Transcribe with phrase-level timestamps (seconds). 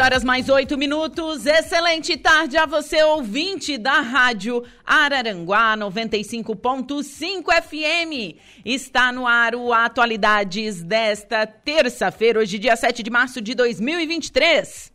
[0.00, 1.44] 14 horas mais 8 minutos.
[1.44, 8.38] Excelente tarde a você, ouvinte da Rádio Araranguá 95.5 FM.
[8.64, 14.90] Está no ar o Atualidades desta terça-feira, hoje, dia 7 de março de 2023.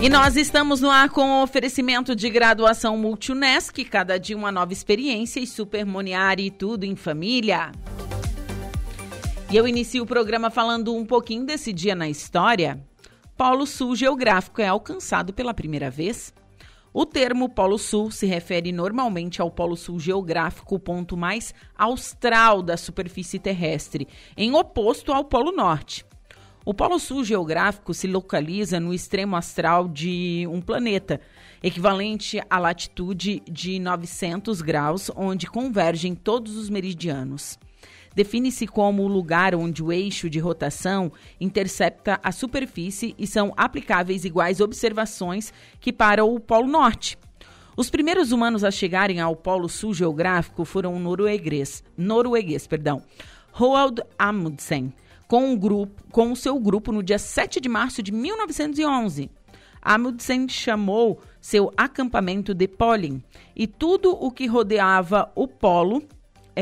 [0.00, 4.72] E nós estamos no ar com o oferecimento de graduação Multunesc, cada dia uma nova
[4.72, 7.72] experiência e Supermoniari tudo em família.
[9.50, 12.80] E eu inicio o programa falando um pouquinho desse dia na história.
[13.36, 16.32] Polo Sul geográfico é alcançado pela primeira vez.
[16.94, 22.62] O termo Polo Sul se refere normalmente ao Polo Sul geográfico, o ponto mais austral
[22.62, 24.06] da superfície terrestre,
[24.36, 26.06] em oposto ao Polo Norte.
[26.64, 31.20] O Polo Sul geográfico se localiza no extremo astral de um planeta,
[31.60, 37.58] equivalente à latitude de 900 graus, onde convergem todos os meridianos
[38.14, 44.24] define-se como o lugar onde o eixo de rotação intercepta a superfície e são aplicáveis
[44.24, 47.18] iguais observações que para o Polo Norte.
[47.76, 53.02] Os primeiros humanos a chegarem ao Polo Sul geográfico foram norueguês, norueguês, perdão,
[53.52, 54.92] Roald Amundsen,
[55.26, 59.30] com, um grupo, com o seu grupo no dia 7 de março de 1911.
[59.80, 63.22] Amundsen chamou seu acampamento de Pollen
[63.56, 66.02] e tudo o que rodeava o polo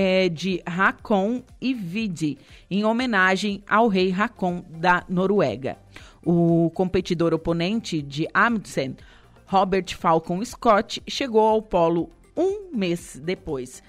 [0.01, 2.39] é, de Hakon e Vidi,
[2.71, 5.77] em homenagem ao rei Hakon da Noruega.
[6.25, 8.97] O competidor oponente de Amundsen,
[9.45, 13.83] Robert Falcon Scott, chegou ao polo um mês depois.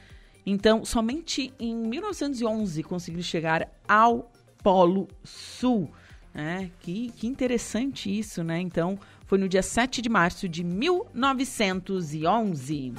[0.43, 4.31] Então, somente em 1911 conseguiu chegar ao
[4.63, 5.91] Polo Sul.
[6.33, 8.59] É, que, que interessante isso, né?
[8.59, 8.97] Então,
[9.27, 12.95] foi no dia 7 de março de 1911.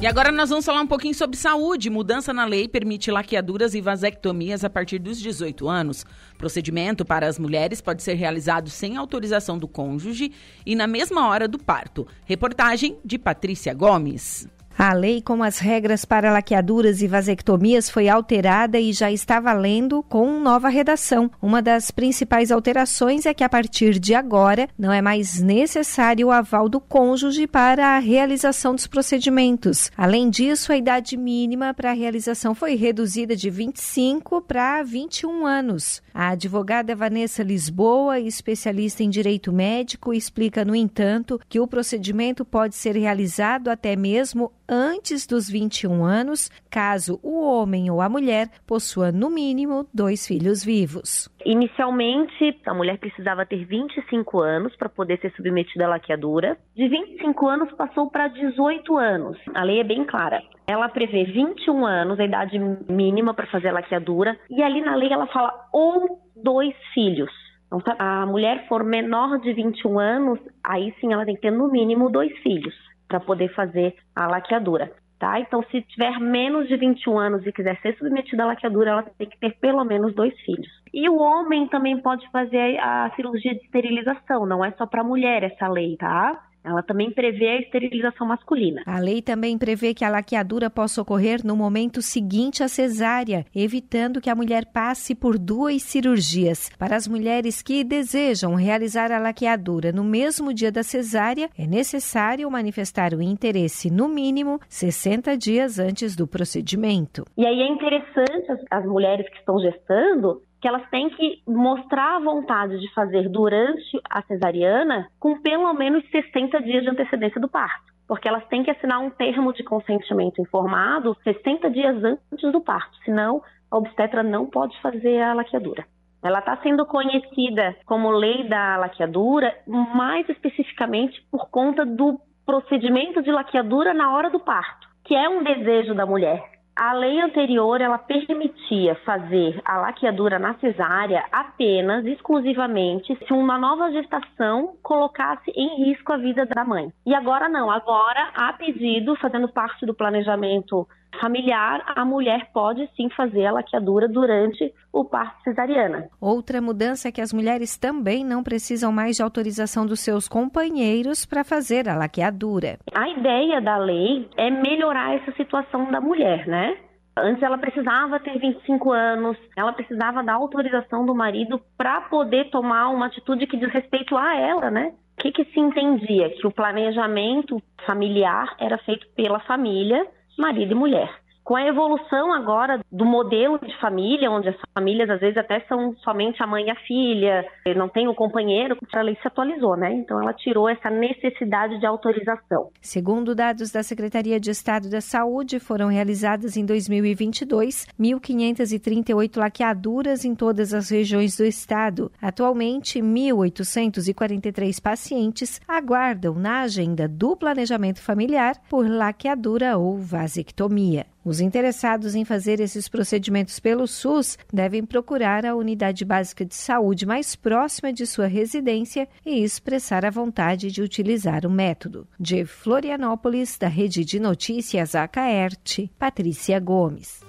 [0.00, 1.90] E agora nós vamos falar um pouquinho sobre saúde.
[1.90, 6.06] Mudança na lei permite laqueaduras e vasectomias a partir dos 18 anos.
[6.38, 10.32] Procedimento para as mulheres pode ser realizado sem autorização do cônjuge
[10.64, 12.06] e na mesma hora do parto.
[12.24, 14.48] Reportagem de Patrícia Gomes.
[14.78, 20.02] A lei com as regras para laqueaduras e vasectomias foi alterada e já está valendo
[20.08, 21.30] com nova redação.
[21.42, 26.30] Uma das principais alterações é que a partir de agora não é mais necessário o
[26.30, 29.90] aval do cônjuge para a realização dos procedimentos.
[29.96, 36.02] Além disso, a idade mínima para a realização foi reduzida de 25 para 21 anos.
[36.14, 42.74] A advogada Vanessa Lisboa, especialista em direito médico, explica, no entanto, que o procedimento pode
[42.74, 49.10] ser realizado até mesmo antes dos 21 anos, caso o homem ou a mulher possua
[49.10, 51.28] no mínimo dois filhos vivos.
[51.44, 56.56] Inicialmente, a mulher precisava ter 25 anos para poder ser submetida à laqueadura.
[56.76, 59.36] De 25 anos passou para 18 anos.
[59.54, 60.40] A lei é bem clara.
[60.68, 62.56] Ela prevê 21 anos, a idade
[62.88, 67.32] mínima para fazer a laqueadura, e ali na lei ela fala ou dois filhos.
[67.66, 71.50] Então, se a mulher for menor de 21 anos, aí sim ela tem que ter
[71.50, 72.74] no mínimo dois filhos
[73.10, 74.92] para poder fazer a laqueadura.
[75.18, 75.38] Tá?
[75.38, 79.28] Então, se tiver menos de 21 anos e quiser ser submetida à laqueadura, ela tem
[79.28, 80.66] que ter pelo menos dois filhos.
[80.94, 85.42] E o homem também pode fazer a cirurgia de esterilização, não é só para mulher
[85.42, 86.40] essa lei, tá?
[86.62, 88.82] Ela também prevê a esterilização masculina.
[88.86, 94.20] A lei também prevê que a laqueadura possa ocorrer no momento seguinte à cesárea, evitando
[94.20, 96.70] que a mulher passe por duas cirurgias.
[96.78, 102.50] Para as mulheres que desejam realizar a laqueadura no mesmo dia da cesárea, é necessário
[102.50, 107.24] manifestar o interesse, no mínimo, 60 dias antes do procedimento.
[107.36, 112.20] E aí é interessante as, mulheres que estão gestando que elas têm que mostrar a
[112.20, 117.90] vontade de fazer durante a cesariana com pelo menos 60 dias de antecedência do parto.
[118.06, 122.96] Porque elas têm que assinar um termo de consentimento informado 60 dias antes do parto,
[123.04, 125.86] senão a obstetra não pode fazer a laqueadura.
[126.22, 133.30] Ela está sendo conhecida como lei da laqueadura, mais especificamente por conta do procedimento de
[133.30, 136.59] laqueadura na hora do parto, que é um desejo da mulher.
[136.82, 143.92] A lei anterior ela permitia fazer a laqueadura na cesárea apenas, exclusivamente, se uma nova
[143.92, 146.90] gestação colocasse em risco a vida da mãe.
[147.04, 150.88] E agora não, agora, a pedido, fazendo parte do planejamento
[151.18, 156.08] familiar, a mulher pode sim fazer a laqueadura durante o parto cesariana.
[156.20, 161.24] Outra mudança é que as mulheres também não precisam mais de autorização dos seus companheiros
[161.24, 162.78] para fazer a laqueadura.
[162.94, 166.76] A ideia da lei é melhorar essa situação da mulher, né?
[167.16, 172.88] Antes ela precisava ter 25 anos, ela precisava da autorização do marido para poder tomar
[172.88, 174.94] uma atitude que diz respeito a ela, né?
[175.18, 176.30] O que, que se entendia?
[176.30, 180.06] Que o planejamento familiar era feito pela família
[180.36, 181.19] marido e mulher.
[181.50, 185.96] Com a evolução agora do modelo de família, onde as famílias às vezes até são
[185.96, 187.44] somente a mãe e a filha,
[187.74, 189.92] não tem o companheiro, a lei se atualizou, né?
[189.92, 192.70] Então ela tirou essa necessidade de autorização.
[192.80, 200.36] Segundo dados da Secretaria de Estado da Saúde, foram realizadas em 2022 1.538 laqueaduras em
[200.36, 202.12] todas as regiões do estado.
[202.22, 211.06] Atualmente, 1.843 pacientes aguardam na agenda do planejamento familiar por laqueadura ou vasectomia.
[211.22, 217.04] Os interessados em fazer esses procedimentos pelo SUS devem procurar a unidade básica de saúde
[217.04, 222.08] mais próxima de sua residência e expressar a vontade de utilizar o método.
[222.18, 227.20] De Florianópolis, da Rede de Notícias Acaerte, Patrícia Gomes.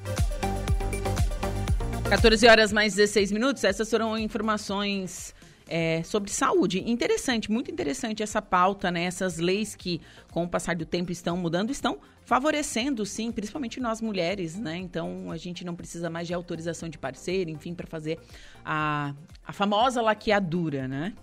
[2.09, 3.65] 14 horas mais 16 minutos.
[3.65, 5.35] Essas foram informações
[5.67, 6.81] é, sobre saúde.
[6.89, 9.03] Interessante, muito interessante essa pauta, né?
[9.03, 9.99] Essas leis que,
[10.31, 11.99] com o passar do tempo, estão mudando, estão
[12.31, 14.77] favorecendo, sim, principalmente nós mulheres, né?
[14.77, 18.17] Então, a gente não precisa mais de autorização de parceiro, enfim, para fazer
[18.63, 19.13] a,
[19.45, 21.13] a famosa laqueadura, né?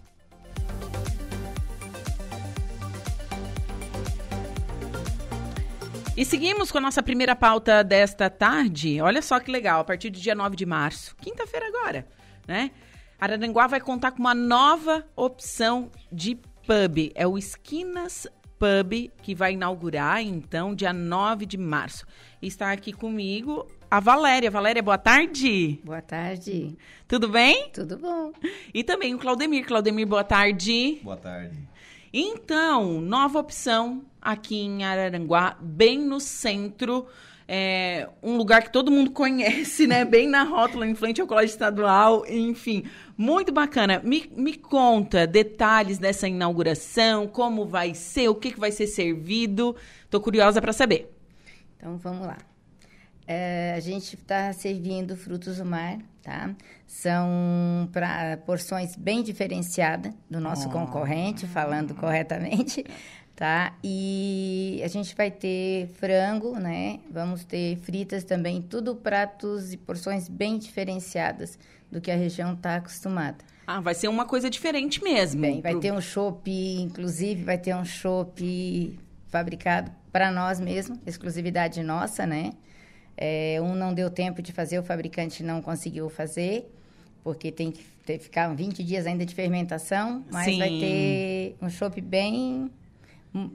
[6.14, 9.00] E seguimos com a nossa primeira pauta desta tarde.
[9.00, 12.06] Olha só que legal, a partir do dia 9 de março, quinta-feira agora,
[12.47, 12.71] né?
[13.18, 16.35] Araranguá vai contar com uma nova opção de
[16.66, 17.11] pub.
[17.14, 18.26] É o Esquinas
[18.59, 22.05] Pub, que vai inaugurar, então, dia 9 de março.
[22.43, 24.50] Está aqui comigo a Valéria.
[24.50, 25.81] Valéria, boa tarde.
[25.85, 26.77] Boa tarde.
[27.07, 27.71] Tudo bem?
[27.71, 28.33] Tudo bom.
[28.75, 29.65] E também o Claudemir.
[29.67, 31.00] Claudemir, boa tarde.
[31.03, 31.57] Boa tarde.
[32.12, 37.07] Então, nova opção aqui em Araranguá, bem no centro
[37.50, 40.05] é, um lugar que todo mundo conhece, né?
[40.05, 42.85] Bem na rótula, em frente ao colégio estadual, enfim.
[43.17, 44.00] Muito bacana.
[44.05, 49.75] Me, me conta detalhes dessa inauguração, como vai ser, o que, que vai ser servido.
[50.05, 51.11] Estou curiosa para saber.
[51.78, 52.37] Então, vamos lá.
[53.30, 56.54] É, a gente está servindo frutos do mar, tá?
[56.87, 60.73] São para porções bem diferenciadas do nosso oh.
[60.73, 62.82] concorrente, falando corretamente
[63.38, 63.73] tá?
[63.85, 66.99] E a gente vai ter frango, né?
[67.08, 71.56] Vamos ter fritas também, tudo pratos e porções bem diferenciadas
[71.88, 73.38] do que a região está acostumada.
[73.64, 75.40] Ah, vai ser uma coisa diferente mesmo.
[75.40, 75.80] Bem, vai pro...
[75.80, 82.50] ter um chopp, inclusive vai ter um chopp fabricado para nós mesmos, exclusividade nossa, né?
[83.20, 86.72] É, um não deu tempo de fazer, o fabricante não conseguiu fazer,
[87.25, 90.58] porque tem que ter, ficar 20 dias ainda de fermentação, mas Sim.
[90.58, 92.70] vai ter um chopp bem,
[93.34, 93.50] hum,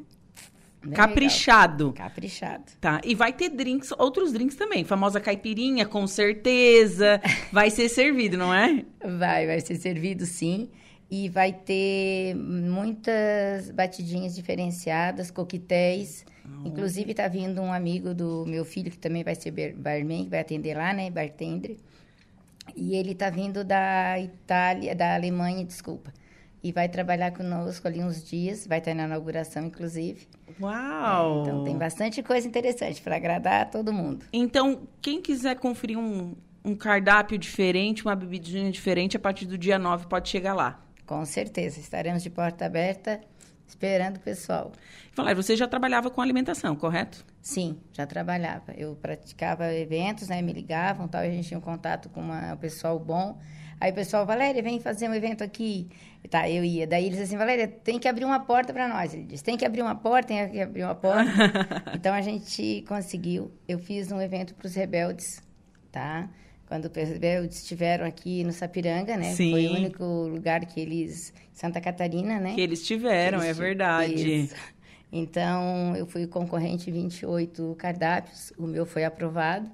[0.84, 1.88] bem Caprichado.
[1.88, 2.10] legal.
[2.10, 2.64] Caprichado.
[2.82, 4.84] Tá, e vai ter drinks, outros drinks também.
[4.84, 7.22] Famosa caipirinha, com certeza.
[7.50, 8.84] Vai ser servido, não é?
[9.18, 10.70] Vai, vai ser servido sim.
[11.10, 16.26] E vai ter muitas batidinhas diferenciadas, coquetéis.
[16.66, 20.30] Inclusive, está vindo um amigo do meu filho, que também vai ser bar- barman, que
[20.30, 21.10] vai atender lá, né?
[21.10, 21.78] Bartender.
[22.76, 26.14] E ele está vindo da Itália, da Alemanha, desculpa.
[26.64, 28.66] E vai trabalhar conosco ali uns dias.
[28.66, 30.28] Vai estar na inauguração, inclusive.
[30.62, 31.42] Uau!
[31.44, 34.26] Então, tem bastante coisa interessante para agradar a todo mundo.
[34.32, 39.78] Então, quem quiser conferir um, um cardápio diferente, uma bebidinha diferente, a partir do dia
[39.78, 40.80] 9 pode chegar lá.
[41.06, 41.82] Com certeza.
[41.82, 43.20] Estaremos de porta aberta,
[43.74, 44.72] esperando o pessoal.
[45.14, 47.26] Falar, você já trabalhava com alimentação, correto?
[47.42, 48.74] Sim, já trabalhava.
[48.78, 50.42] Eu praticava eventos, né?
[50.42, 53.38] Me ligavam, tal, e a gente tinha um contato com uma- um pessoal bom.
[53.80, 55.90] Aí o pessoal, Valéria, vem fazer um evento aqui.
[56.30, 56.88] Tá, eu ia.
[56.88, 59.14] Daí eles assim, Valéria, tem que abrir uma porta para nós.
[59.14, 61.30] Ele disse, tem que abrir uma porta, tem que abrir uma porta.
[61.94, 63.52] então a gente conseguiu.
[63.68, 65.42] Eu fiz um evento para os rebeldes,
[65.92, 66.30] tá?
[66.74, 66.90] Quando
[67.52, 69.36] estiveram aqui no Sapiranga, né?
[69.36, 69.52] Sim.
[69.52, 71.32] Foi o único lugar que eles...
[71.54, 72.56] Santa Catarina, né?
[72.56, 74.44] Que eles tiveram, é Eles- verdade.
[74.46, 74.56] Isso.
[75.12, 79.70] Então, eu fui concorrente em 28 cardápios, o meu foi aprovado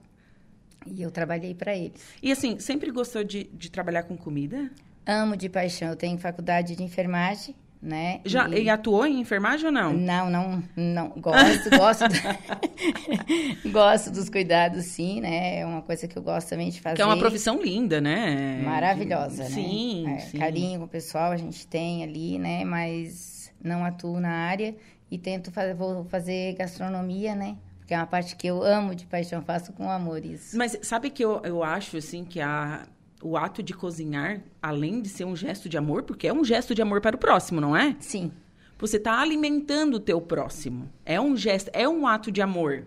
[0.86, 2.02] e eu trabalhei para eles.
[2.22, 4.70] E assim, sempre gostou de, de trabalhar com comida?
[5.06, 8.20] Amo de paixão, eu tenho faculdade de enfermagem, né?
[8.26, 9.94] Já E- e atuou em enfermagem ou não?
[9.94, 11.10] Não, não, não.
[11.18, 12.04] Gosto, gosto.
[12.08, 15.60] do- gosto dos cuidados, sim, né?
[15.60, 16.96] É uma coisa que eu gosto também de fazer.
[16.98, 18.62] Que é uma profissão linda, né?
[18.64, 19.50] Maravilhosa, né?
[19.50, 20.38] Sim, É, sim.
[20.38, 22.64] Carinho com o pessoal a gente tem ali, né?
[22.66, 24.76] Mas não atuo na área
[25.12, 27.58] e tento fazer, vou fazer gastronomia, né?
[27.80, 30.56] Porque é uma parte que eu amo de paixão, faço com amor isso.
[30.58, 32.84] Mas sabe que eu, eu acho, assim, que a,
[33.22, 36.74] o ato de cozinhar, além de ser um gesto de amor, porque é um gesto
[36.74, 37.96] de amor para o próximo, não é?
[38.00, 38.32] Sim,
[38.78, 40.90] Você está alimentando o teu próximo.
[41.06, 42.86] É um gesto, é um ato de amor.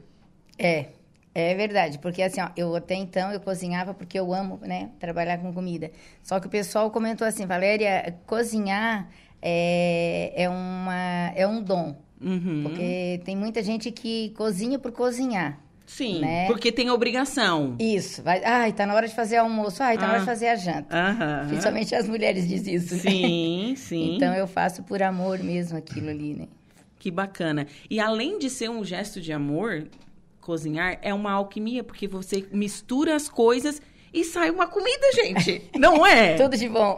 [0.59, 0.89] é.
[1.35, 5.39] É verdade, porque assim, ó, eu até então eu cozinhava porque eu amo, né, trabalhar
[5.39, 5.91] com comida.
[6.23, 9.09] Só que o pessoal comentou assim, Valéria, cozinhar
[9.41, 11.97] é, é, uma, é um dom.
[12.21, 12.65] Uhum.
[12.65, 15.59] Porque tem muita gente que cozinha por cozinhar.
[15.87, 16.47] Sim, né?
[16.47, 17.77] porque tem obrigação.
[17.79, 20.21] Isso, vai, ai, tá na hora de fazer almoço, ai, tá na hora Ah.
[20.21, 20.97] de fazer a janta.
[20.97, 21.47] Aham.
[21.49, 23.01] Principalmente as mulheres dizem isso, né?
[23.01, 24.17] Sim, sim.
[24.17, 26.49] Então eu faço por amor mesmo aquilo ali, né?
[26.99, 27.67] Que bacana.
[27.91, 29.89] E além de ser um gesto de amor,
[30.41, 35.63] cozinhar é uma alquimia, porque você mistura as coisas e sai uma comida, gente.
[35.79, 36.35] Não é?
[36.41, 36.97] Tudo de bom.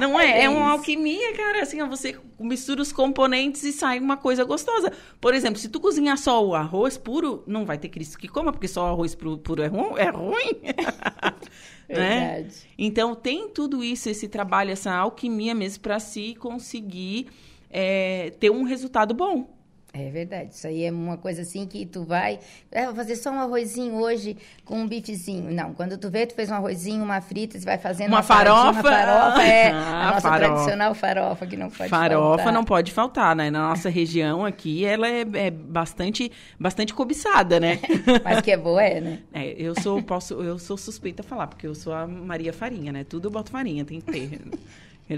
[0.00, 0.30] Não é?
[0.40, 1.62] É, É uma alquimia, cara.
[1.62, 4.92] Assim, você mistura os componentes e sai uma coisa gostosa.
[5.20, 8.52] Por exemplo, se tu cozinhar só o arroz puro, não vai ter Cristo que coma,
[8.52, 10.60] porque só o arroz puro, puro é, ru- é ruim.
[11.88, 12.36] né?
[12.36, 12.54] Verdade.
[12.78, 17.26] Então, tem tudo isso, esse trabalho, essa alquimia mesmo, para se conseguir
[17.70, 19.50] é, ter um resultado bom.
[19.94, 20.54] É verdade.
[20.54, 22.38] Isso aí é uma coisa assim que tu vai.
[22.74, 25.52] Ah, vou fazer só um arrozinho hoje com um bifezinho.
[25.52, 28.54] Não, quando tu vê, tu fez um arrozinho, uma frita, você vai fazendo Uma saladinha,
[28.72, 28.80] farofa.
[28.80, 29.70] Uma farofa, é.
[29.72, 30.50] Ah, a nossa farofa.
[30.54, 32.52] tradicional farofa que não pode Farofa faltar.
[32.54, 33.50] não pode faltar, né?
[33.50, 37.78] Na nossa região aqui, ela é, é bastante, bastante cobiçada, né?
[38.24, 39.18] Mas que é boa, é, né?
[39.30, 42.92] É, eu sou, posso, eu sou suspeita a falar, porque eu sou a Maria Farinha,
[42.92, 43.04] né?
[43.04, 44.40] Tudo eu boto farinha, tem que ter.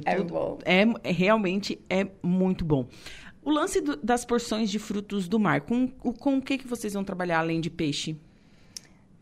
[0.05, 0.59] É tudo- bom.
[0.65, 2.87] É, é- realmente é muito bom.
[3.45, 6.67] O lance do- das porções de frutos do mar, com, o- com o que, que
[6.67, 8.17] vocês vão trabalhar além de peixe?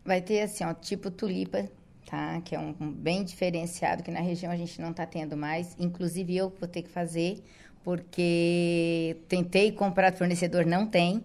[0.05, 1.69] Vai ter assim, ó, tipo tulipa,
[2.09, 2.39] tá?
[2.41, 5.75] Que é um, um bem diferenciado, que na região a gente não tá tendo mais.
[5.79, 7.43] Inclusive eu vou ter que fazer,
[7.83, 11.23] porque tentei comprar, fornecedor não tem,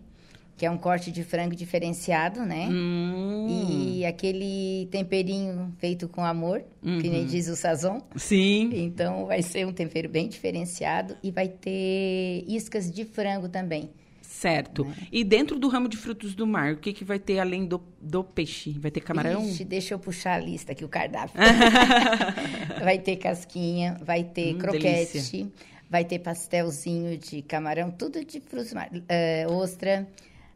[0.58, 2.66] que é um corte de frango diferenciado, né?
[2.68, 8.00] Hum, E aquele temperinho feito com amor, que nem diz o sazon.
[8.16, 8.68] sim.
[8.74, 13.88] Então vai ser um tempero bem diferenciado e vai ter iscas de frango também.
[14.20, 14.84] Certo.
[14.84, 14.94] Né?
[15.10, 17.80] E dentro do ramo de frutos do mar, o que, que vai ter além do,
[18.00, 18.70] do peixe?
[18.78, 19.44] Vai ter camarão?
[19.48, 21.34] Ixi, deixa eu puxar a lista aqui, o cardápio.
[22.82, 25.46] vai ter casquinha, vai ter Hum, croquete, delícia.
[25.90, 28.90] vai ter pastelzinho de camarão, tudo de frutos do mar.
[29.08, 30.06] É, ostra,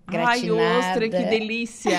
[0.06, 0.78] Ai, gratinada.
[0.78, 1.98] ostra, que delícia!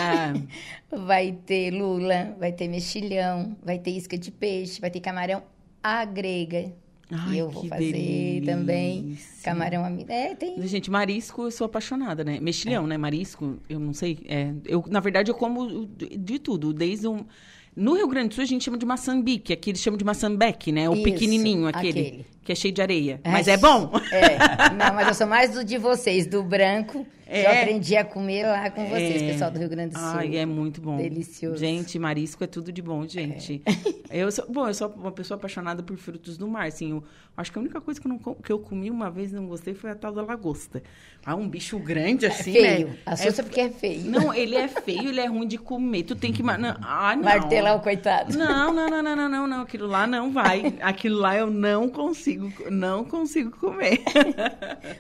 [0.92, 5.42] Vai ter lula, vai ter mexilhão, vai ter isca de peixe, vai ter camarão
[5.82, 6.72] à grega.
[7.12, 8.56] Ai, eu vou que fazer delícia.
[8.56, 9.18] também.
[9.44, 10.12] Camarão amigo.
[10.12, 10.62] É, tem.
[10.68, 12.40] Gente, marisco eu sou apaixonada, né?
[12.40, 12.96] Mexilhão, né?
[12.98, 14.20] Marisco, eu não sei.
[14.28, 16.72] É, eu, na verdade, eu como de de tudo.
[16.74, 17.26] Desde um.
[17.76, 19.52] No Rio Grande do Sul, a gente chama de maçambique.
[19.52, 20.88] Aqui eles chamam de maçambeque, né?
[20.88, 22.26] O Isso, pequenininho, aquele, aquele.
[22.44, 23.20] Que é cheio de areia.
[23.24, 23.92] Ai, Mas é bom.
[24.12, 24.38] É.
[24.76, 27.04] Não, mas eu sou mais do de vocês, do branco.
[27.26, 27.46] É.
[27.46, 29.32] Eu aprendi a comer lá com vocês, É.
[29.32, 30.10] pessoal do Rio Grande do Sul.
[30.16, 30.98] Ai, é muito bom.
[30.98, 31.58] Delicioso.
[31.58, 33.62] Gente, marisco é tudo de bom, gente.
[34.12, 36.92] Eu sou, bom, eu sou uma pessoa apaixonada por frutos do mar, assim.
[36.92, 37.04] Eu
[37.38, 39.48] acho que a única coisa que eu, não, que eu comi uma vez e não
[39.48, 40.84] gostei foi a tal da lagosta.
[41.26, 42.88] Ah, um bicho grande assim, é feio.
[42.90, 42.98] né?
[43.06, 44.04] Assusta porque é feio.
[44.04, 46.04] Não, ele é feio, ele é ruim de comer.
[46.04, 46.44] Tu tem que.
[46.44, 47.24] Não, ah, não.
[47.24, 48.38] Martelar o coitado.
[48.38, 49.62] Não, não, não, não, não, não, não.
[49.62, 50.76] Aquilo lá não vai.
[50.82, 54.02] Aquilo lá eu não consigo, não consigo comer.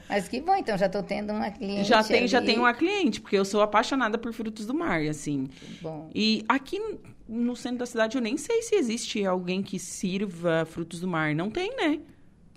[0.10, 1.84] Mas que bom, então já tô tendo uma cliente.
[1.89, 5.48] já tem, já tem uma cliente, porque eu sou apaixonada por frutos do mar, assim.
[5.82, 6.10] Bom.
[6.13, 6.79] E aqui
[7.27, 11.34] no centro da cidade eu nem sei se existe alguém que sirva frutos do mar.
[11.34, 12.00] Não tem, né?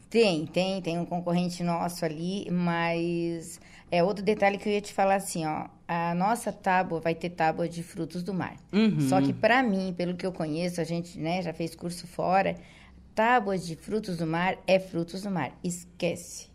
[0.09, 3.61] Tem, tem, tem um concorrente nosso ali, mas
[3.91, 5.67] é outro detalhe que eu ia te falar assim, ó.
[5.89, 8.57] A nossa tábua vai ter tábua de frutos do mar.
[8.73, 9.01] Uhum.
[9.01, 12.57] Só que pra mim, pelo que eu conheço, a gente, né, já fez curso fora,
[13.15, 15.57] tábuas de frutos do mar é frutos do mar.
[15.63, 16.49] Esquece.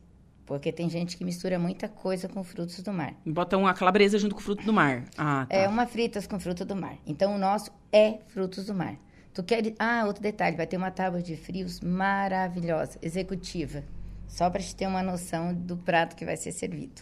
[0.52, 3.16] Porque tem gente que mistura muita coisa com frutos do mar.
[3.26, 5.06] Bota uma calabresa junto com fruto do mar.
[5.18, 5.56] Ah, tá.
[5.56, 6.98] É uma fritas com fruto do mar.
[7.08, 8.98] Então o nosso é frutos do mar.
[9.34, 13.82] Tu quer Ah, outro detalhe, vai ter uma tábua de frios maravilhosa, executiva.
[14.28, 17.02] Só pra te ter uma noção do prato que vai ser servido,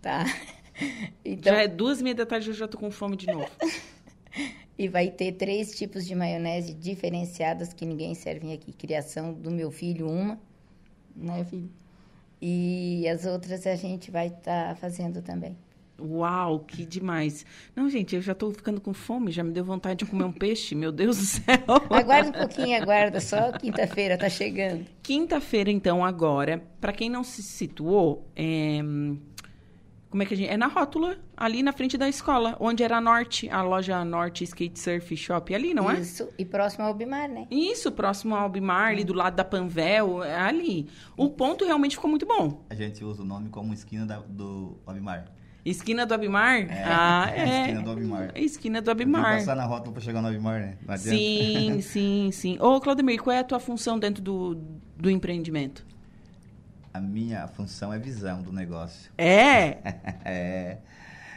[0.00, 0.24] tá?
[1.24, 3.48] Então, Já é duas e meia da tarde eu já tô com fome de novo.
[4.78, 8.74] e vai ter três tipos de maionese diferenciadas que ninguém serve aqui.
[8.74, 10.38] Criação do meu filho, uma,
[11.14, 11.70] né, filho?
[12.40, 15.56] E as outras a gente vai estar fazendo também.
[15.98, 17.46] Uau, que demais.
[17.74, 20.32] Não, gente, eu já tô ficando com fome, já me deu vontade de comer um
[20.32, 21.64] peixe, meu Deus do céu.
[21.88, 24.84] Aguarda um pouquinho, aguarda, só quinta-feira tá chegando.
[25.02, 28.80] Quinta-feira, então, agora, pra quem não se situou, é...
[30.16, 30.48] como é que a gente...
[30.48, 34.44] É na rótula, ali na frente da escola, onde era a Norte, a loja Norte
[34.44, 36.00] Skate Surf Shop, ali, não é?
[36.00, 37.46] Isso, e próximo ao Bimar, né?
[37.50, 40.88] Isso, próximo ao Albimar, ali do lado da Panvel, é ali.
[41.18, 42.64] O ponto realmente ficou muito bom.
[42.70, 45.26] A gente usa o nome como esquina da- do Abimar.
[45.62, 46.66] Esquina do Abimar?
[46.86, 47.60] ah, é.
[47.60, 48.30] Esquina do Abimar.
[48.34, 49.34] É Esquina do Tem que Abimar.
[49.36, 50.96] passar na rota pra chegar no Abimar, né?
[50.96, 52.56] Sim, sim, sim.
[52.58, 54.54] Ô, Claudemir, qual é a tua função dentro do,
[54.96, 55.84] do empreendimento?
[56.96, 59.12] A minha função é visão do negócio.
[59.18, 59.76] É?
[60.24, 60.78] é.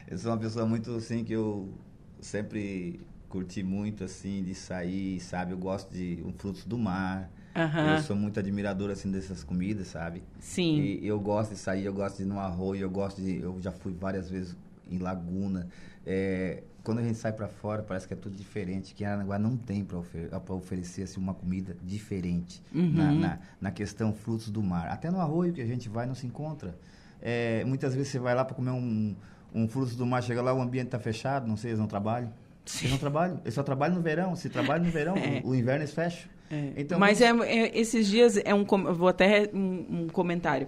[0.07, 1.73] Eu sou uma pessoa muito assim que eu
[2.21, 5.51] sempre curti muito assim de sair, sabe?
[5.51, 7.29] Eu gosto de um frutos do mar.
[7.53, 7.97] Aham.
[7.97, 10.23] Eu sou muito admirador assim dessas comidas, sabe?
[10.39, 10.79] Sim.
[10.79, 13.41] E eu gosto de sair, eu gosto de ir no arroio, eu gosto de.
[13.41, 14.55] Eu já fui várias vezes
[14.89, 15.67] em Laguna.
[16.05, 18.93] É, quando a gente sai para fora, parece que é tudo diferente.
[18.93, 22.91] Que Aranaguá não tem para ofer oferecer assim, uma comida diferente Uhum.
[22.93, 24.87] na, na, na questão frutos do mar.
[24.89, 26.77] Até no arroio que a gente vai não se encontra.
[27.21, 29.15] É, muitas vezes você vai lá para comer um,
[29.53, 32.31] um frutos do mar, chega lá, o ambiente está fechado, não sei, eles não trabalham.
[32.79, 33.41] Eles não trabalham.
[33.43, 34.35] Eles só trabalham no verão.
[34.35, 35.41] Se trabalham no verão, É.
[35.43, 36.29] o, o inverno eles fecham.
[36.51, 36.73] É.
[36.77, 38.63] Então, Mas é, é- esses dias é um
[38.93, 40.67] vou até um, um comentário.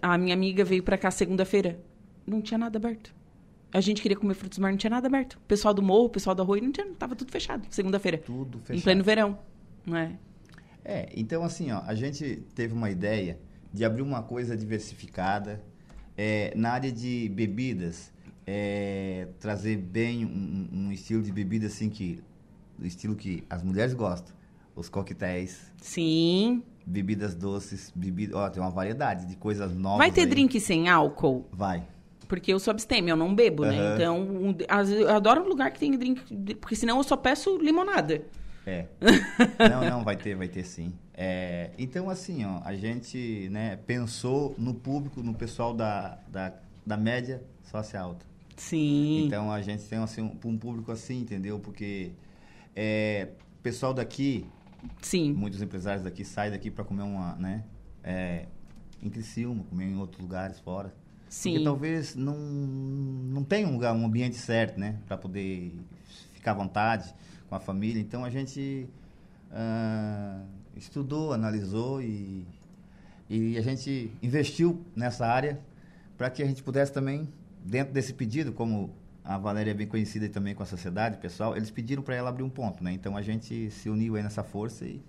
[0.00, 1.78] A minha amiga veio pra cá segunda-feira,
[2.26, 3.12] não tinha nada aberto.
[3.72, 5.34] A gente queria comer frutos do mar, não tinha nada aberto.
[5.34, 7.66] O pessoal do morro, o pessoal do arroio, não tinha, tava tudo fechado.
[7.70, 8.84] Segunda-feira, tudo em fechado.
[8.84, 9.38] pleno verão,
[9.86, 10.12] não é?
[10.84, 13.38] É, então assim, ó, a gente teve uma ideia
[13.72, 15.62] de abrir uma coisa diversificada
[16.16, 18.12] é, na área de bebidas,
[18.46, 22.22] é, trazer bem um, um estilo de bebida assim que,
[22.78, 24.34] o estilo que as mulheres gostam,
[24.74, 26.62] os coquetéis, Sim.
[26.84, 29.98] bebidas doces, bebida, ó, tem uma variedade de coisas novas.
[29.98, 30.26] Vai ter aí.
[30.26, 31.46] drink sem álcool?
[31.52, 31.86] Vai.
[32.32, 33.78] Porque eu sou abstêmio, eu não bebo, né?
[33.78, 33.94] Aham.
[33.94, 34.56] Então, um-
[34.88, 38.24] vezes eu adoro lugar que tem drink, porque senão eu só peço limonada.
[38.64, 38.86] É.
[39.70, 40.94] não, não, vai ter, vai ter sim.
[41.12, 46.54] É, então, assim, ó, a gente né, pensou no público, no pessoal da, da,
[46.86, 48.24] da média social alta.
[48.56, 49.26] Sim.
[49.26, 51.60] Então a gente tem assim, um, um público assim, entendeu?
[51.60, 52.12] Porque
[52.74, 53.28] é,
[53.62, 54.46] pessoal daqui,
[55.02, 55.34] Sim.
[55.34, 57.62] muitos empresários daqui saem daqui para comer uma, né?
[58.02, 58.46] É,
[59.02, 60.94] em Criciúma, comer em outros lugares fora.
[61.32, 61.64] Porque Sim.
[61.64, 64.98] talvez não, não tenha um lugar, um ambiente certo, né?
[65.06, 65.72] Para poder
[66.34, 67.14] ficar à vontade
[67.48, 68.00] com a família.
[68.02, 68.86] Então a gente
[69.50, 70.42] ah,
[70.76, 72.46] estudou, analisou e,
[73.30, 75.58] e a gente investiu nessa área
[76.18, 77.26] para que a gente pudesse também,
[77.64, 78.90] dentro desse pedido, como
[79.24, 82.42] a Valéria é bem conhecida também com a sociedade, pessoal, eles pediram para ela abrir
[82.42, 82.92] um ponto, né?
[82.92, 85.00] Então a gente se uniu aí nessa força e,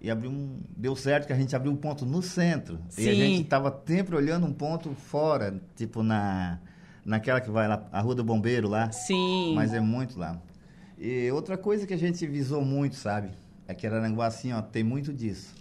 [0.00, 0.56] e abriu um.
[0.76, 2.78] Deu certo que a gente abriu um ponto no centro.
[2.96, 3.18] E a Sim.
[3.18, 6.58] gente estava sempre olhando um ponto fora, tipo na
[7.04, 8.90] naquela que vai lá, a Rua do Bombeiro lá.
[8.92, 9.54] Sim.
[9.54, 10.40] Mas é muito lá.
[10.98, 13.30] E outra coisa que a gente visou muito, sabe?
[13.66, 15.54] É que Araranguá, assim, ó, tem muito disso.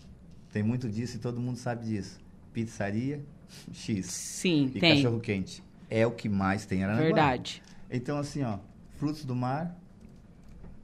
[0.51, 2.19] tem muito disso e todo mundo sabe disso.
[2.51, 3.23] Pizzaria
[3.71, 4.05] X.
[4.07, 4.95] Sim, e tem.
[4.95, 5.63] cachorro quente.
[5.89, 6.95] É o que mais tem em.
[6.95, 7.61] Verdade.
[7.89, 8.59] Então, assim, ó,
[8.97, 9.75] frutos do mar,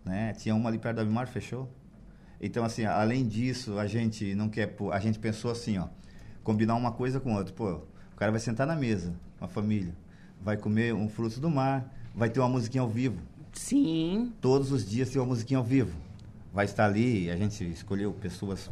[0.03, 0.33] né?
[0.33, 1.69] Tinha uma ali perto do Abimar, fechou.
[2.45, 5.87] Então, assim, além disso, a gente não quer, pô, a gente pensou assim, ó,
[6.43, 7.51] combinar uma coisa com outra.
[7.51, 7.71] Pô,
[8.13, 9.95] o cara vai sentar na mesa, com a família,
[10.39, 13.17] vai comer um frutos do mar, vai ter uma musiquinha ao vivo.
[13.51, 14.31] Sim.
[14.39, 15.97] Todos os dias tem uma musiquinha ao vivo.
[16.53, 18.69] Vai estar ali, a gente escolheu pessoas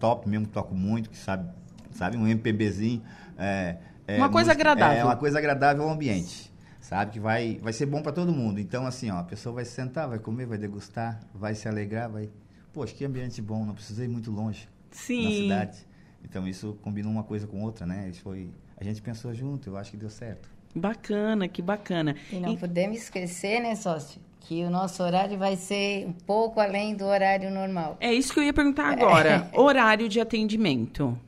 [0.00, 1.48] top mesmo, que tocam muito, que sabe,
[1.92, 3.02] sabe um MPBzinho.
[3.38, 5.00] É, é Uma coisa música- agradável.
[5.00, 6.52] É uma coisa agradável ao ambiente.
[6.80, 8.58] Sabe que vai, vai ser bom para todo mundo.
[8.60, 12.10] Então, assim, ó, a pessoa vai se sentar, vai comer, vai degustar, vai se alegrar,
[12.10, 12.28] vai.
[12.74, 15.42] Poxa, que ambiente bom, não precisei ir muito longe na Sim.
[15.42, 15.78] cidade.
[16.24, 18.08] Então, isso combinou uma coisa com outra, né?
[18.10, 18.50] Isso foi.
[18.76, 20.48] A gente pensou junto, eu acho que deu certo.
[20.74, 22.16] Bacana, que bacana.
[22.32, 24.20] E não E- podemos esquecer, né, sócio?
[24.40, 27.96] Que o nosso horário vai ser um pouco além do horário normal.
[28.00, 29.48] É isso que eu ia perguntar agora.
[29.54, 31.18] Horário de atendimento.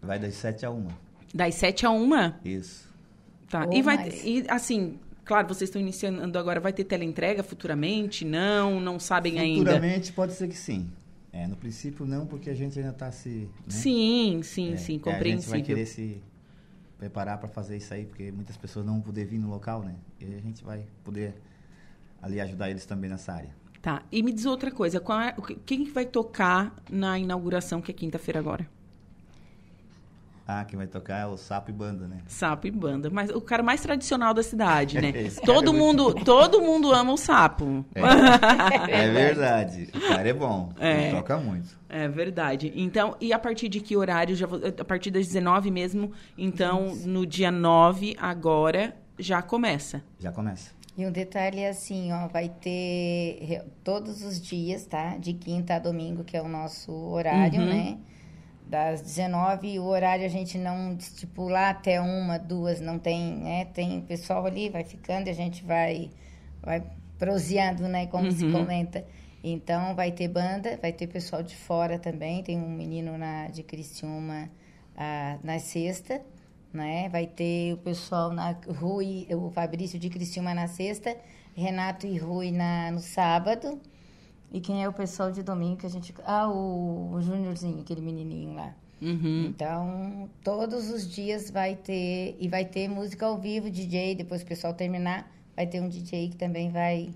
[0.00, 0.86] Vai das 7 a 1.
[1.34, 2.32] Das 7 a 1?
[2.44, 2.88] Isso.
[3.50, 3.66] Tá.
[3.66, 4.24] Ou E vai mais.
[4.24, 8.24] e assim, claro, vocês estão iniciando agora, vai ter teleentrega futuramente?
[8.24, 9.58] Não, não sabem ainda.
[9.70, 10.90] Futuramente pode ser que sim.
[11.30, 13.28] É, no princípio não, porque a gente ainda está se.
[13.28, 13.48] né?
[13.68, 15.62] Sim, sim, É, sim, é, A gente vai compreensível.
[15.64, 16.22] querer se
[16.98, 19.94] preparar para fazer isso aí, porque muitas pessoas não vão poder vir no local, né?
[20.18, 21.34] E a gente vai poder
[22.22, 23.50] ali ajudar eles também nessa área.
[23.82, 24.02] Tá.
[24.10, 25.36] E me diz outra coisa, qual é-
[25.66, 28.66] quem que vai tocar na inauguração que é quinta-feira agora?
[30.50, 32.20] Ah, quem vai tocar é o Sapo e Banda, né?
[32.26, 35.12] Sapo e banda, mas o cara mais tradicional da cidade, né?
[35.44, 37.84] Todo é muito mundo, todo mundo ama o sapo.
[38.88, 39.90] É, verdade.
[39.94, 40.72] O cara é bom.
[40.80, 41.08] É.
[41.08, 41.78] Ele toca muito.
[41.86, 42.72] É verdade.
[42.74, 44.34] Então, e a partir de que horário?
[44.34, 46.12] Já, vou- a partir das 19 mesmo.
[46.36, 50.02] Então, no dia 9, agora, já começa.
[50.18, 50.70] Já começa.
[50.96, 55.16] E um detalhe é assim, ó, vai ter todos os dias, tá?
[55.18, 57.66] De quinta a domingo, que é o nosso horário, Uhum.
[57.66, 57.98] né?
[58.68, 63.64] Das 19, o horário a gente não estipular até uma, duas, não tem, né?
[63.66, 66.10] Tem pessoal ali, vai ficando e a gente vai,
[66.62, 66.82] vai
[67.18, 68.06] proseando, né?
[68.08, 68.52] Como se Uhum.
[68.52, 69.04] comenta.
[69.42, 72.42] Então, vai ter banda, vai ter pessoal de fora também.
[72.42, 74.50] Tem um menino na, de Criciúma
[74.96, 76.20] ah, na sexta,
[76.72, 77.08] né?
[77.08, 81.16] Vai ter o pessoal na Rui, o Fabrício de Criciúma na sexta,
[81.56, 83.80] Renato e Rui na, no sábado.
[84.52, 86.14] E quem é o pessoal de domingo que a gente.
[86.24, 88.74] Ah, o, o Júniorzinho, aquele menininho lá.
[89.00, 89.46] Uhum.
[89.48, 92.36] Então, todos os dias vai ter.
[92.40, 94.14] E vai ter música ao vivo, DJ.
[94.14, 97.10] Depois que o pessoal terminar, vai ter um DJ que também vai.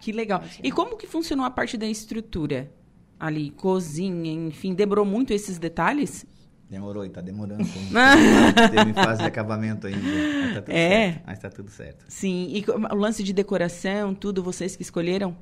[0.00, 0.42] Que legal.
[0.62, 2.70] E como que funcionou a parte da estrutura?
[3.18, 6.26] Ali, cozinha, enfim, demorou muito esses detalhes?
[6.68, 7.64] Demorou e tá demorando.
[8.70, 10.00] Teve fase de acabamento ainda.
[10.02, 10.88] Mas tá tudo É.
[11.12, 11.22] certo.
[11.26, 12.04] Mas tá tudo certo.
[12.08, 12.48] Sim.
[12.50, 15.34] E o lance de decoração, tudo, vocês que escolheram?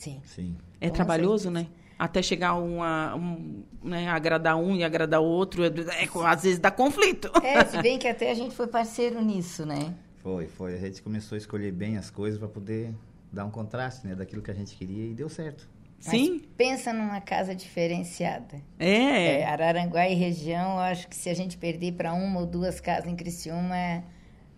[0.00, 0.22] Sim.
[0.24, 0.56] Sim.
[0.80, 1.66] É Com trabalhoso, né?
[1.98, 6.58] Até chegar uma, um, né, agradar um e agradar o outro, é, é, às vezes
[6.58, 7.30] dá conflito.
[7.44, 9.94] É, se bem que até a gente foi parceiro nisso, né?
[10.22, 10.74] Foi, foi.
[10.74, 12.94] A gente começou a escolher bem as coisas para poder
[13.30, 14.14] dar um contraste, né?
[14.14, 15.68] Daquilo que a gente queria e deu certo.
[16.06, 18.56] Mas Sim, pensa numa casa diferenciada.
[18.78, 19.40] é.
[19.40, 22.80] É, Araranguá e região, eu acho que se a gente perder para uma ou duas
[22.80, 24.02] casas em Criciúma, é,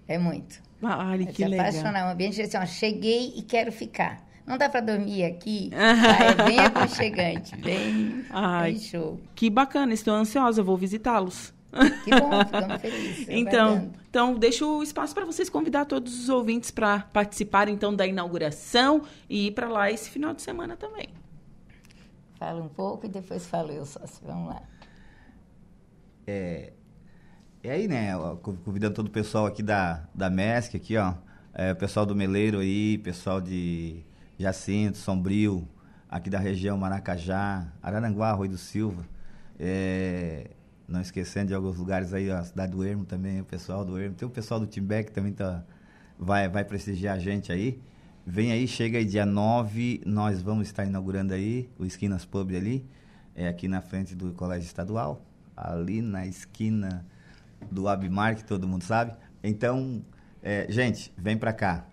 [0.06, 0.62] é muito.
[0.80, 1.66] Ai, É que legal.
[1.66, 2.06] apaixonar.
[2.06, 4.30] Um ambiente assim, ó, cheguei e quero ficar.
[4.46, 6.24] Não dá para dormir aqui, tá?
[6.24, 8.72] é bem aconchegante, bem, Ai.
[8.72, 9.20] bem show.
[9.34, 11.54] Que bacana, estou ansiosa, vou visitá-los.
[12.04, 13.26] Que bom, ficamos felizes.
[13.30, 18.06] Então, então deixo o espaço para vocês convidar todos os ouvintes para participar então da
[18.06, 21.08] inauguração e ir para lá esse final de semana também.
[22.38, 24.00] Fala um pouco e depois falo eu só.
[24.22, 24.62] Vamos lá.
[26.26, 26.72] É,
[27.64, 28.10] e aí, né,
[28.64, 31.14] convidando todo o pessoal aqui da, da MESC, aqui, ó,
[31.54, 34.04] é, o pessoal do Meleiro aí, pessoal de
[34.42, 35.68] Jacinto, Sombrio,
[36.08, 39.06] aqui da região Maracajá, Araranguá, Arroio do Silva,
[39.58, 40.50] é,
[40.88, 44.16] não esquecendo de alguns lugares aí, a cidade do Ermo também, o pessoal do Ermo,
[44.16, 45.64] tem o pessoal do Timbé que também tá,
[46.18, 47.80] vai, vai prestigiar a gente aí.
[48.26, 52.84] Vem aí, chega aí dia 9, nós vamos estar inaugurando aí o Esquinas Pub ali,
[53.34, 55.24] é aqui na frente do Colégio Estadual,
[55.56, 57.06] ali na esquina
[57.70, 59.14] do Abimar, que todo mundo sabe.
[59.42, 60.04] Então,
[60.42, 61.86] é, gente, vem pra cá.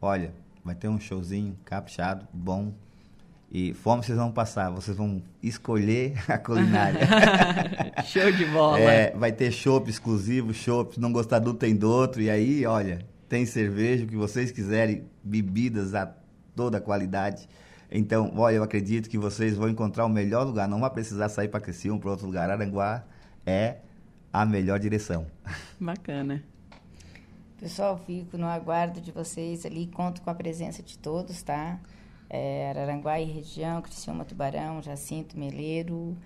[0.00, 0.32] Olha,
[0.68, 2.74] vai ter um showzinho caprichado, bom.
[3.50, 7.00] E fome vocês vão passar, vocês vão escolher a culinária.
[8.04, 8.78] Show de bola.
[8.78, 12.20] É, vai ter chopp exclusivo, chopp, não gostar do tem do outro.
[12.20, 16.14] E aí, olha, tem cerveja, o que vocês quiserem, bebidas a
[16.54, 17.48] toda qualidade.
[17.90, 20.68] Então, olha, eu acredito que vocês vão encontrar o melhor lugar.
[20.68, 22.50] Não vai precisar sair para Criciúma, para outro lugar.
[22.50, 23.02] Aranguá
[23.46, 23.76] é
[24.30, 25.26] a melhor direção.
[25.80, 26.44] Bacana.
[27.60, 31.80] Pessoal, fico no aguardo de vocês ali, conto com a presença de todos, tá?
[32.30, 36.16] É, Araranguá e região, Criciúma, Tubarão, Jacinto, Meleiro,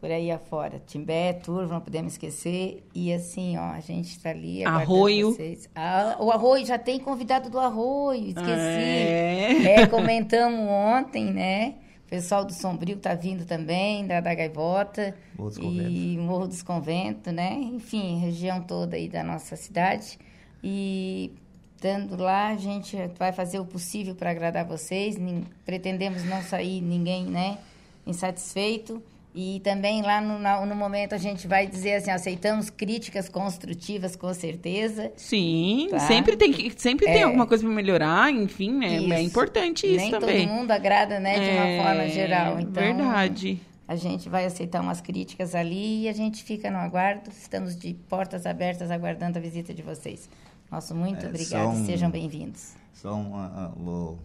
[0.00, 0.80] por aí afora.
[0.86, 2.86] Timbé, Turvo, não podemos esquecer.
[2.94, 5.32] E assim, ó, a gente está ali Arroio.
[5.32, 5.68] vocês.
[5.74, 8.48] Ah, o Arroio, já tem convidado do Arroio, esqueci.
[8.48, 9.80] É.
[9.80, 11.74] É, comentamos ontem, né?
[12.06, 15.12] O pessoal do Sombrio está vindo também, da, da Gaivota.
[15.36, 16.16] Morro dos e.
[16.18, 17.54] Morro dos Conventos, né?
[17.54, 20.18] Enfim, região toda aí da nossa cidade.
[20.62, 21.32] E
[21.76, 25.16] estando lá, a gente vai fazer o possível para agradar vocês.
[25.64, 27.58] Pretendemos não sair ninguém, né,
[28.06, 29.02] insatisfeito.
[29.34, 34.32] E também lá no, no momento a gente vai dizer assim, aceitamos críticas construtivas com
[34.34, 35.12] certeza.
[35.16, 36.00] Sim, Tá.
[36.00, 37.22] sempre tem que sempre tem É.
[37.22, 38.96] alguma coisa para melhorar, enfim, né?
[38.96, 39.14] É Isso.
[39.30, 40.46] importante isso Nem também.
[40.48, 42.58] todo mundo agrada, né, de uma É, forma geral.
[42.58, 43.60] Então, Verdade.
[43.86, 47.30] A gente vai aceitar umas críticas ali e a gente fica no aguardo.
[47.30, 50.28] Estamos de portas abertas aguardando a visita de vocês.
[50.70, 52.74] Nosso muito É, obrigado são- e sejam bem-vindos.
[52.92, 54.18] Só uma, uma-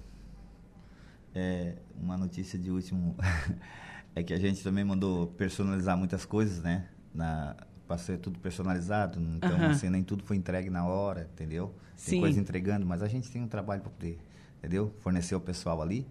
[1.34, 3.16] é, uma notícia de último.
[4.16, 6.88] é que a gente também mandou personalizar muitas coisas, né?
[7.14, 7.56] Na,
[7.88, 9.20] pra ser tudo personalizado.
[9.22, 9.70] Então, Aham.
[9.72, 11.68] assim, nem tudo foi entregue na hora, entendeu?
[12.06, 12.20] Tem Sim.
[12.20, 14.20] coisa entregando, mas a gente tem um trabalho para poder,
[14.60, 14.94] entendeu?
[15.00, 16.06] Fornecer o pessoal ali.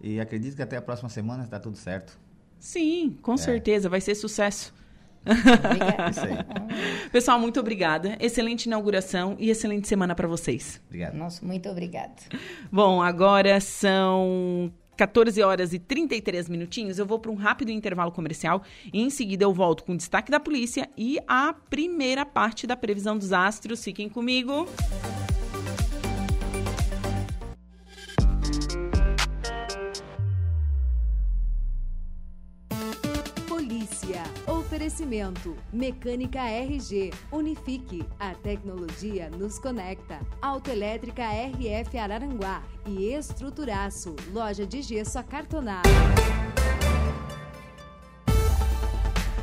[0.00, 2.18] E acredito que até a próxima semana está tudo certo.
[2.60, 3.22] Sim, É.
[3.22, 4.72] com certeza, vai ser sucesso.
[5.24, 6.46] Obrigada.
[7.10, 8.16] Pessoal, muito obrigada.
[8.20, 10.80] Excelente inauguração e excelente semana para vocês.
[10.86, 11.14] Obrigado.
[11.14, 12.22] Nosso muito obrigado.
[12.70, 16.98] Bom, agora são 14 horas e 33 minutinhos.
[16.98, 20.30] Eu vou para um rápido intervalo comercial e em seguida eu volto com o destaque
[20.30, 23.82] da polícia e a primeira parte da previsão dos astros.
[23.82, 24.64] Fiquem comigo.
[24.64, 25.21] Polícia.
[34.82, 35.56] Oferecimento.
[35.72, 37.12] Mecânica RG.
[37.30, 38.04] Unifique.
[38.18, 40.18] A tecnologia nos conecta.
[40.42, 42.64] Autoelétrica RF Araranguá.
[42.84, 44.16] E Estruturaço.
[44.32, 45.88] Loja de gesso acartonado.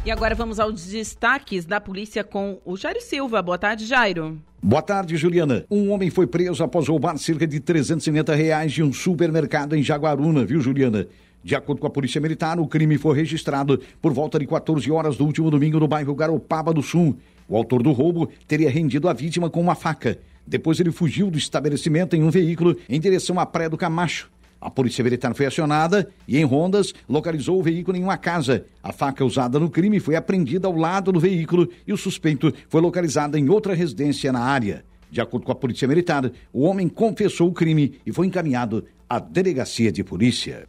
[0.06, 3.42] E agora vamos aos destaques da polícia com o Jairo Silva.
[3.42, 4.42] Boa tarde, Jairo.
[4.62, 5.66] Boa tarde, Juliana.
[5.72, 10.44] Um homem foi preso após roubar cerca de 350 reais de um supermercado em Jaguaruna,
[10.44, 11.08] viu, Juliana?
[11.44, 15.16] De acordo com a Polícia Militar, o crime foi registrado por volta de 14 horas
[15.16, 17.18] do último domingo no bairro Garopaba do Sul.
[17.48, 20.20] O autor do roubo teria rendido a vítima com uma faca.
[20.46, 24.30] Depois ele fugiu do estabelecimento em um veículo em direção à Praia do Camacho.
[24.62, 28.66] A polícia militar foi acionada e, em rondas, localizou o veículo em uma casa.
[28.84, 32.82] A faca usada no crime foi apreendida ao lado do veículo e o suspeito foi
[32.82, 34.84] localizado em outra residência na área.
[35.10, 39.18] De acordo com a polícia militar, o homem confessou o crime e foi encaminhado à
[39.18, 40.68] delegacia de polícia.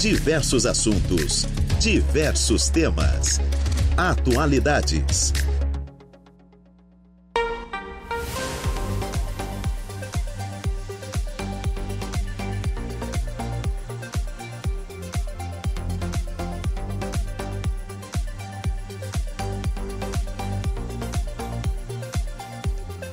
[0.00, 1.46] Diversos assuntos,
[1.78, 3.38] diversos temas.
[3.98, 5.30] Atualidades.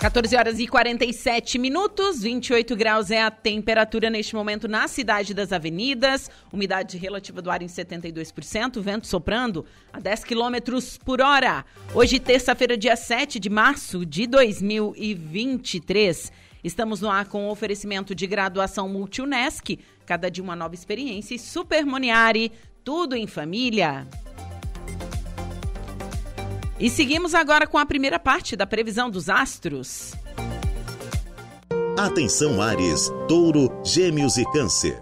[0.07, 5.51] 14 horas e 47 minutos, 28 graus é a temperatura neste momento na cidade das
[5.51, 11.65] avenidas, umidade relativa do ar em 72%, vento soprando a 10 quilômetros por hora.
[11.93, 16.31] Hoje, terça-feira, dia 7 de março de 2023.
[16.63, 21.85] Estamos no ar com oferecimento de graduação Multi-UNESC, cada dia uma nova experiência e Super
[22.81, 24.07] tudo em família.
[26.79, 30.13] E seguimos agora com a primeira parte da previsão dos astros.
[31.97, 35.01] Atenção Ares, Touro, Gêmeos e Câncer.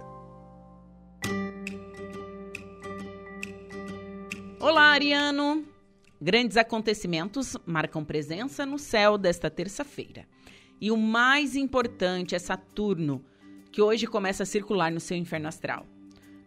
[4.57, 5.65] Olá, Ariano!
[6.21, 10.25] Grandes acontecimentos marcam presença no céu desta terça-feira.
[10.79, 13.21] E o mais importante é Saturno,
[13.69, 15.85] que hoje começa a circular no seu inferno astral.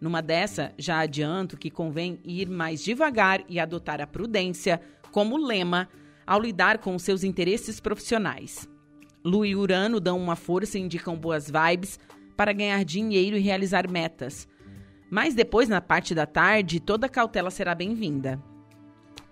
[0.01, 5.88] Numa dessa, já adianto que convém ir mais devagar e adotar a prudência como lema
[6.27, 8.68] ao lidar com seus interesses profissionais.
[9.25, 11.99] Lu e Urano dão uma força e indicam boas vibes
[12.37, 14.47] para ganhar dinheiro e realizar metas.
[15.11, 18.42] Mas depois, na parte da tarde, toda cautela será bem-vinda.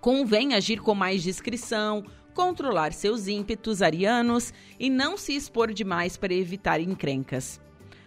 [0.01, 6.33] Convém agir com mais discrição, controlar seus ímpetos arianos e não se expor demais para
[6.33, 7.59] evitar encrencas.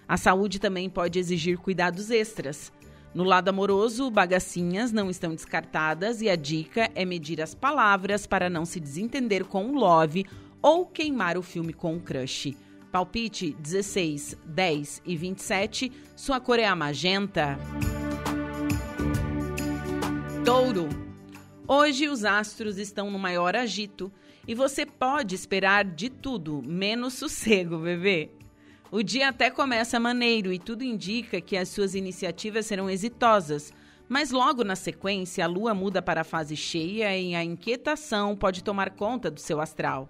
[0.07, 2.73] A saúde também pode exigir cuidados extras.
[3.13, 8.49] No lado amoroso, bagacinhas não estão descartadas e a dica é medir as palavras para
[8.49, 10.25] não se desentender com o love
[10.63, 12.57] ou queimar o filme com o crush.
[12.93, 17.59] Palpite 16, 10 e 27, sua cor é a magenta.
[20.45, 20.89] Touro.
[21.67, 24.13] Hoje os astros estão no maior agito
[24.47, 28.31] e você pode esperar de tudo, menos sossego, bebê.
[28.93, 33.73] O dia até começa maneiro e tudo indica que as suas iniciativas serão exitosas,
[34.13, 38.65] Mas logo na sequência, a lua muda para a fase cheia e a inquietação pode
[38.65, 40.09] tomar conta do seu astral.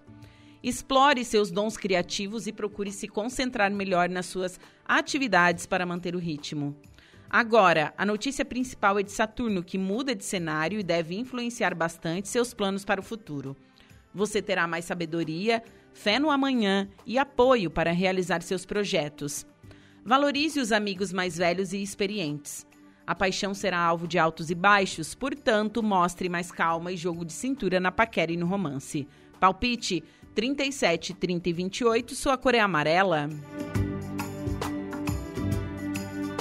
[0.63, 6.19] Explore seus dons criativos e procure se concentrar melhor nas suas atividades para manter o
[6.19, 6.75] ritmo.
[7.29, 12.27] Agora, a notícia principal é de Saturno, que muda de cenário e deve influenciar bastante
[12.27, 13.55] seus planos para o futuro.
[14.15, 19.47] Você terá mais sabedoria, fé no amanhã e apoio para realizar seus projetos.
[20.05, 22.67] Valorize os amigos mais velhos e experientes.
[23.07, 27.33] A paixão será alvo de altos e baixos, portanto, mostre mais calma e jogo de
[27.33, 29.07] cintura na paquera e no romance.
[29.39, 33.29] Palpite 37, 30 e 28, sua cor é amarela.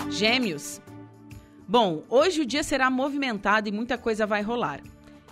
[0.09, 0.81] Gêmeos.
[1.67, 4.81] Bom, hoje o dia será movimentado e muita coisa vai rolar.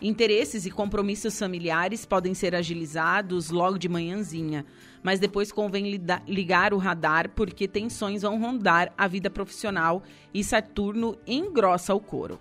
[0.01, 4.63] Interesses e compromissos familiares podem ser agilizados logo de manhãzinha,
[5.01, 11.17] mas depois convém ligar o radar porque tensões vão rondar a vida profissional e Saturno
[11.25, 12.39] engrossa o couro.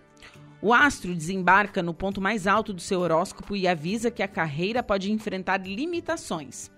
[0.61, 4.83] O astro desembarca no ponto mais alto do seu horóscopo e avisa que a carreira
[4.83, 6.71] pode enfrentar limitações.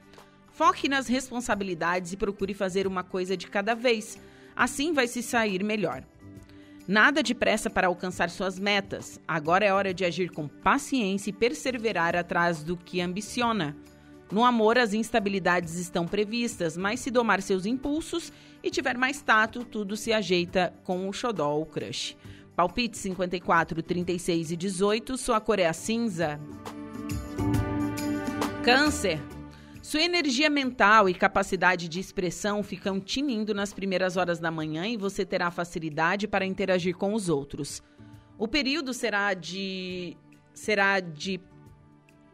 [0.53, 4.19] Foque nas responsabilidades e procure fazer uma coisa de cada vez
[4.59, 6.03] Assim vai se sair melhor.
[6.89, 9.21] Nada de pressa para alcançar suas metas.
[9.29, 13.77] Agora é hora de agir com paciência e perseverar atrás do que ambiciona.
[14.33, 19.67] No amor, as instabilidades estão previstas, mas se domar seus impulsos e tiver mais tato,
[19.67, 22.17] tudo se ajeita com o xodó ou crush.
[22.57, 26.41] Palpite 54, 36 e 18, sua cor é a cinza.
[28.65, 29.21] Câncer.
[29.89, 34.99] Sua energia mental e capacidade de expressão ficam tinindo nas primeiras horas da manhã e
[34.99, 37.83] você terá facilidade para interagir com os outros.
[38.37, 40.15] O período será de
[40.53, 41.41] será de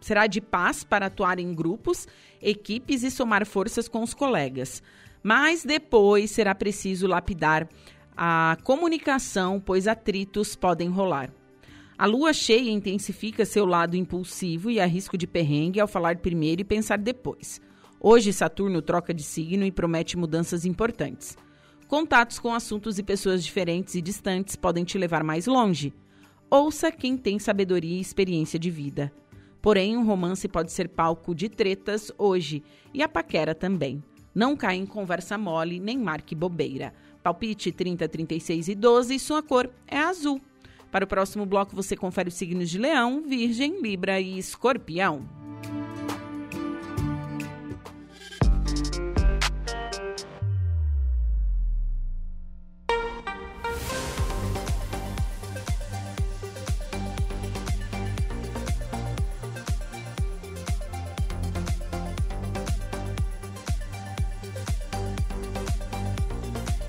[0.01, 2.09] será de paz para atuar em grupos,
[2.43, 4.83] equipes e somar forças com os colegas.
[5.23, 7.69] Mas depois será preciso lapidar
[8.17, 11.33] a comunicação, pois atritos podem rolar.
[11.97, 16.61] A lua cheia intensifica seu lado impulsivo e há risco de perrengue ao falar primeiro
[16.61, 17.61] e pensar depois.
[18.01, 21.37] Hoje, Saturno troca de signo e promete mudanças importantes.
[21.87, 25.95] Contatos com assuntos e pessoas diferentes e distantes podem te levar mais longe.
[26.51, 29.13] Ouça quem tem sabedoria e experiência de vida.
[29.63, 34.03] Porém, um romance pode ser palco de tretas hoje e a paquera também.
[34.35, 36.93] Não caia em conversa mole nem marque bobeira.
[37.23, 40.41] Palpite 30, 36 e 12 e sua cor é azul.
[40.95, 45.29] Para o próximo bloco, você confere os signos de Leão, Virgem, Libra e Escorpião.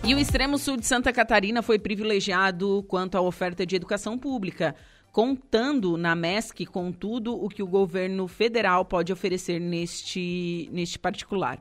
[0.07, 4.75] E o extremo sul de Santa Catarina foi privilegiado quanto à oferta de educação pública,
[5.11, 11.59] contando na MESC com tudo o que o governo federal pode oferecer neste, neste particular.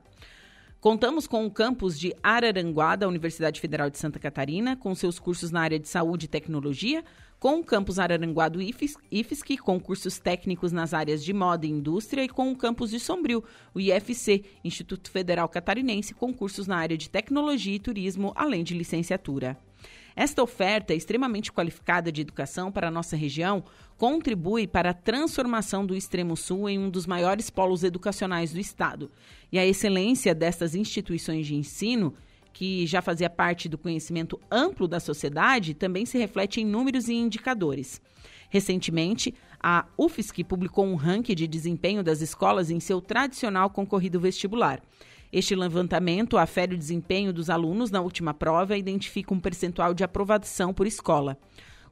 [0.79, 5.51] Contamos com o campus de Araranguá, da Universidade Federal de Santa Catarina, com seus cursos
[5.51, 7.03] na área de saúde e tecnologia,
[7.39, 12.25] com o campus Araranguá do IFSC, com cursos técnicos nas áreas de moda e indústria,
[12.25, 13.45] e com o campus de Sombrio,
[13.75, 18.75] o IFC, Instituto Federal Catarinense, com cursos na área de tecnologia e turismo, além de
[18.75, 19.59] licenciatura.
[20.17, 23.65] Esta oferta extremamente qualificada de educação para a nossa região
[23.97, 29.11] contribui para a transformação do Extremo Sul em um dos maiores polos educacionais do Estado.
[29.51, 32.15] E a excelência destas instituições de ensino
[32.55, 37.15] que já fazia parte do conhecimento amplo da sociedade, também se reflete em números e
[37.15, 38.01] indicadores.
[38.49, 44.81] Recentemente, a UFSC publicou um ranking de desempenho das escolas em seu tradicional concorrido vestibular.
[45.33, 50.05] Este levantamento afere o desempenho dos alunos na última prova e identifica um percentual de
[50.05, 51.37] aprovação por escola.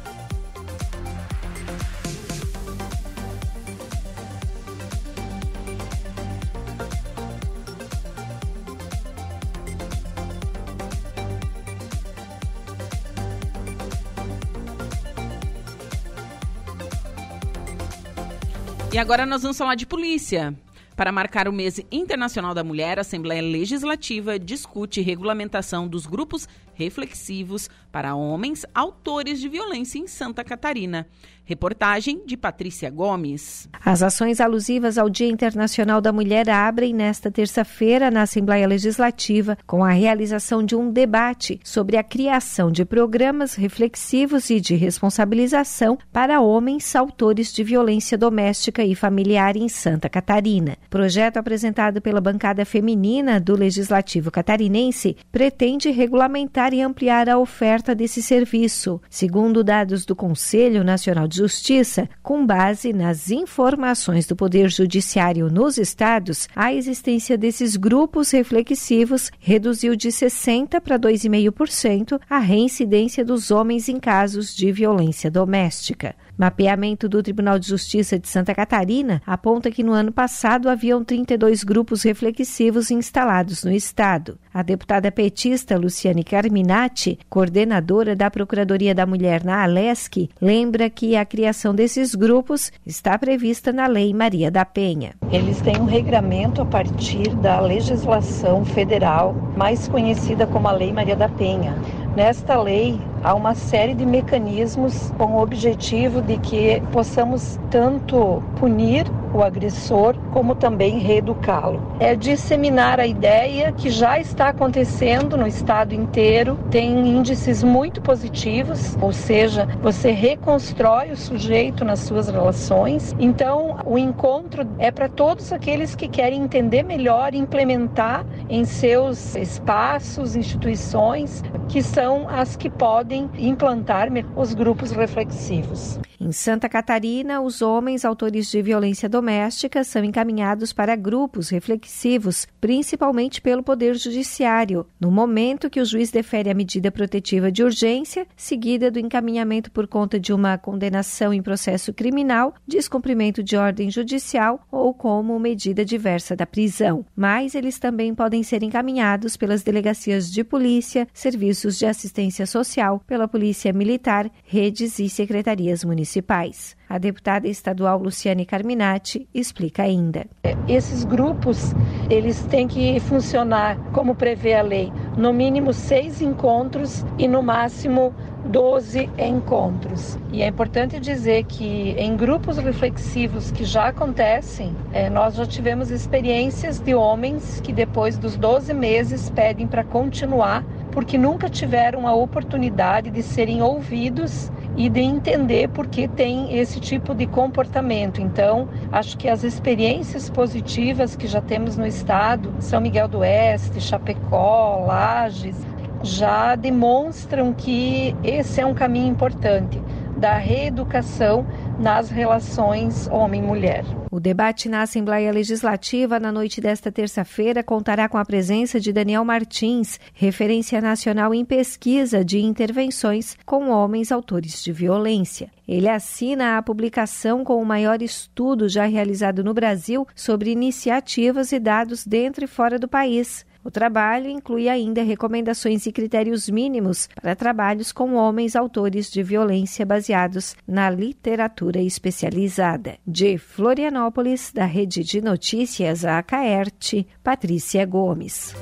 [18.92, 20.52] E agora nós vamos falar de polícia.
[20.96, 26.50] Para marcar o mês internacional da mulher, a Assembleia Legislativa discute regulamentação dos grupos
[26.80, 31.06] reflexivos para homens autores de violência em Santa Catarina.
[31.44, 33.68] Reportagem de Patrícia Gomes.
[33.84, 39.84] As ações alusivas ao Dia Internacional da Mulher abrem nesta terça-feira na Assembleia Legislativa com
[39.84, 46.40] a realização de um debate sobre a criação de programas reflexivos e de responsabilização para
[46.40, 50.78] homens autores de violência doméstica e familiar em Santa Catarina.
[50.88, 58.22] Projeto apresentado pela bancada feminina do Legislativo catarinense pretende regulamentar e ampliar a oferta desse
[58.22, 59.02] serviço.
[59.10, 65.78] Segundo dados do Conselho Nacional de Justiça, com base nas informações do Poder Judiciário nos
[65.78, 73.90] estados, a existência desses grupos reflexivos reduziu de 60% para 2,5% a reincidência dos homens
[73.90, 76.16] em casos de violência doméstica.
[76.40, 81.66] Mapeamento do Tribunal de Justiça de Santa Catarina aponta que no ano passado haviam 32
[81.66, 84.38] grupos reflexivos instalados no estado.
[84.54, 91.26] A deputada petista Luciane Carminati, coordenadora da Procuradoria da Mulher na Alesc, lembra que a
[91.26, 95.16] criação desses grupos está prevista na Lei Maria da Penha.
[95.30, 101.18] Eles têm um regramento a partir da legislação federal, mais conhecida como a Lei Maria
[101.18, 101.76] da Penha.
[102.16, 109.06] Nesta lei, há uma série de mecanismos com o objetivo de que possamos tanto punir
[109.34, 111.82] o agressor, como também reeducá-lo.
[112.00, 118.98] É disseminar a ideia que já está acontecendo no estado inteiro, tem índices muito positivos,
[119.00, 123.16] ou seja, você reconstrói o sujeito nas suas relações.
[123.20, 129.36] Então, o encontro é para todos aqueles que querem entender melhor e implementar em seus
[129.36, 136.00] espaços, instituições, que são as que podem podem implantar os grupos reflexivos.
[136.22, 143.42] Em Santa Catarina, os homens autores de violência doméstica são encaminhados para grupos reflexivos, principalmente
[143.42, 148.92] pelo Poder Judiciário, no momento que o juiz defere a medida protetiva de urgência, seguida
[148.92, 154.94] do encaminhamento por conta de uma condenação em processo criminal, descumprimento de ordem judicial ou
[154.94, 157.06] como medida diversa da prisão.
[157.16, 163.28] Mas eles também podem ser encaminhados pelas delegacias de polícia, serviços de assistência social, pela
[163.28, 166.78] Polícia Militar, redes e secretarias municipais.
[166.88, 170.26] A deputada estadual Luciane Carminati explica ainda.
[170.44, 171.74] É, esses grupos,
[172.10, 178.14] eles têm que funcionar como prevê a lei, no mínimo seis encontros e no máximo
[178.46, 180.18] 12 encontros.
[180.32, 185.92] E é importante dizer que em grupos reflexivos que já acontecem, é, nós já tivemos
[185.92, 192.14] experiências de homens que depois dos 12 meses pedem para continuar porque nunca tiveram a
[192.14, 198.22] oportunidade de serem ouvidos e de entender por que tem esse tipo de comportamento.
[198.22, 203.82] Então, acho que as experiências positivas que já temos no estado, São Miguel do Oeste,
[203.82, 205.58] Chapecó, Lages,
[206.02, 209.82] já demonstram que esse é um caminho importante
[210.16, 211.46] da reeducação
[211.80, 213.86] nas relações homem-mulher.
[214.12, 219.24] O debate na Assembleia Legislativa na noite desta terça-feira contará com a presença de Daniel
[219.24, 225.50] Martins, referência nacional em pesquisa de intervenções com homens autores de violência.
[225.66, 231.60] Ele assina a publicação com o maior estudo já realizado no Brasil sobre iniciativas e
[231.60, 233.46] dados dentro e fora do país.
[233.64, 239.86] O trabalho inclui ainda recomendações e critérios mínimos para trabalhos com homens autores de violência
[239.86, 242.98] baseados na literatura especializada.
[243.06, 248.56] De Florianópolis, da Rede de Notícias Acaerte, Patrícia Gomes.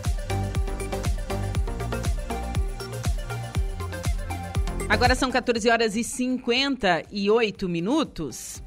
[4.90, 8.64] Agora são 14 horas e 58 minutos.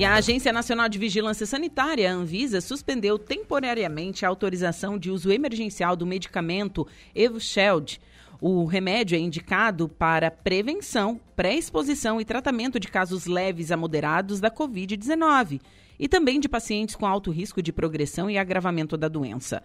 [0.00, 5.94] E a Agência Nacional de Vigilância Sanitária, Anvisa, suspendeu temporariamente a autorização de uso emergencial
[5.94, 8.00] do medicamento Evusheld.
[8.40, 14.50] O remédio é indicado para prevenção, pré-exposição e tratamento de casos leves a moderados da
[14.50, 15.60] Covid-19
[15.98, 19.62] e também de pacientes com alto risco de progressão e agravamento da doença.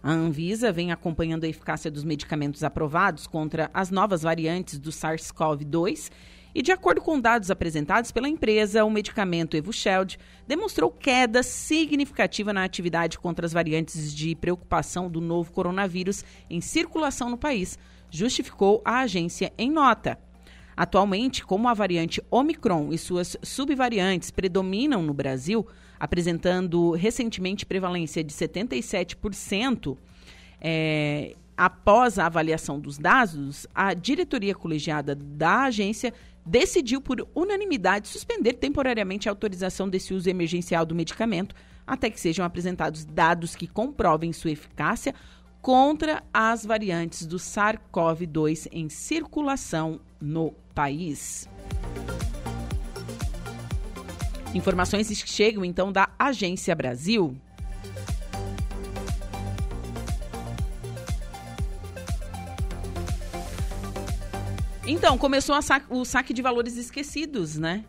[0.00, 6.08] A Anvisa vem acompanhando a eficácia dos medicamentos aprovados contra as novas variantes do SARS-CoV-2
[6.54, 12.64] e, de acordo com dados apresentados pela empresa, o medicamento Evusheld demonstrou queda significativa na
[12.64, 17.78] atividade contra as variantes de preocupação do novo coronavírus em circulação no país,
[18.10, 20.18] justificou a agência em nota.
[20.76, 25.66] Atualmente, como a variante Omicron e suas subvariantes predominam no Brasil,
[25.98, 29.96] apresentando recentemente prevalência de 77%,
[30.60, 36.12] é, após a avaliação dos dados, a diretoria colegiada da agência
[36.44, 41.54] decidiu por unanimidade suspender temporariamente a autorização desse uso emergencial do medicamento
[41.86, 45.14] até que sejam apresentados dados que comprovem sua eficácia
[45.60, 51.48] contra as variantes do SARS-CoV-2 em circulação no país.
[54.54, 57.36] Informações que chegam então da Agência Brasil.
[64.84, 67.84] Então, começou sa o saque de valores esquecidos, né?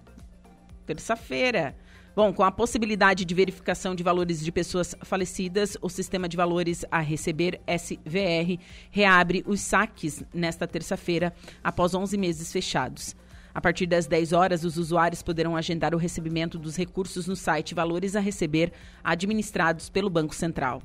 [0.85, 1.75] Terça-feira.
[2.15, 6.85] Bom, com a possibilidade de verificação de valores de pessoas falecidas, o Sistema de Valores
[6.91, 8.59] a Receber, SVR,
[8.91, 11.33] reabre os saques nesta terça-feira,
[11.63, 13.15] após 11 meses fechados.
[13.55, 17.73] A partir das 10 horas, os usuários poderão agendar o recebimento dos recursos no site
[17.73, 18.71] Valores a Receber,
[19.03, 20.83] administrados pelo Banco Central.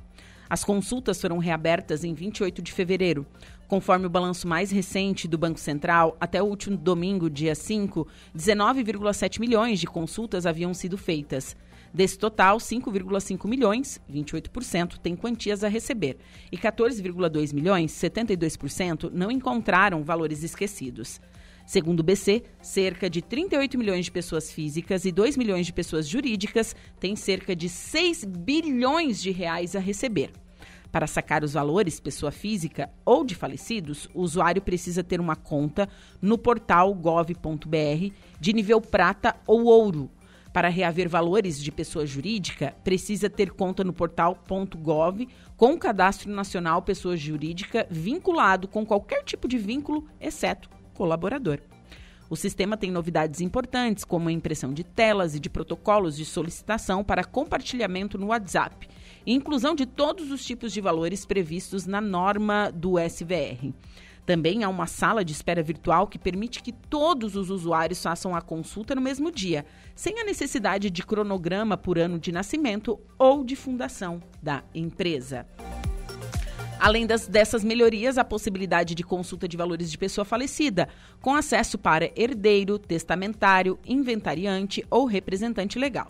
[0.49, 3.23] As consultas foram reabertas em 28 de fevereiro.
[3.67, 9.39] Conforme o balanço mais recente do Banco Central, até o último domingo, dia 5, 19,7
[9.39, 11.55] milhões de consultas haviam sido feitas.
[11.93, 16.17] Desse total, 5,5 milhões, 28%, têm quantias a receber
[16.51, 21.21] e 14,2 milhões, 72%, não encontraram valores esquecidos.
[21.69, 26.07] Segundo o BC, cerca de 38 milhões de pessoas físicas e 2 milhões de pessoas
[26.07, 30.31] jurídicas têm cerca de 6 bilhões de reais a receber.
[30.91, 35.87] Para sacar os valores, pessoa física ou de falecidos, o usuário precisa ter uma conta
[36.19, 40.09] no portal gov.br de nível prata ou ouro.
[40.51, 47.15] Para reaver valores de pessoa jurídica, precisa ter conta no portal.gov com cadastro nacional pessoa
[47.15, 51.61] jurídica vinculado com qualquer tipo de vínculo, exceto colaborador.
[52.29, 57.05] O sistema tem novidades importantes, como a impressão de telas e de protocolos de solicitação
[57.05, 58.85] para compartilhamento no WhatsApp,
[59.25, 63.73] e inclusão de todos os tipos de valores previstos na norma do SVR.
[64.25, 68.41] Também há uma sala de espera virtual que permite que todos os usuários façam a
[68.41, 73.55] consulta no mesmo dia, sem a necessidade de cronograma por ano de nascimento ou de
[73.55, 75.47] fundação da empresa.
[76.79, 80.87] Além das, dessas melhorias, a possibilidade de consulta de valores de pessoa falecida,
[81.21, 86.09] com acesso para herdeiro, testamentário, inventariante ou representante legal.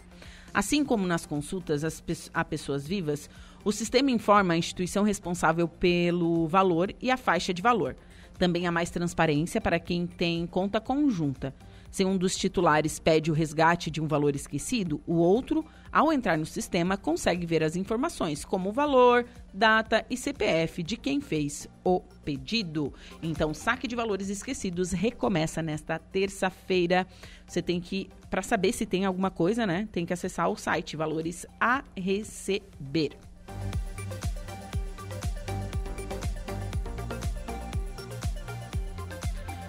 [0.54, 3.28] Assim como nas consultas a pessoas vivas,
[3.66, 7.96] o sistema informa a instituição responsável pelo valor e a faixa de valor.
[8.38, 11.54] Também há mais transparência para quem tem conta conjunta.
[11.92, 16.38] Se um dos titulares pede o resgate de um valor esquecido, o outro, ao entrar
[16.38, 21.68] no sistema, consegue ver as informações, como o valor, data e CPF de quem fez
[21.84, 22.94] o pedido.
[23.24, 27.08] Então, saque de valores esquecidos recomeça nesta terça-feira.
[27.48, 29.88] Você tem que, para saber se tem alguma coisa, né?
[29.92, 33.29] Tem que acessar o site Valores a Receber.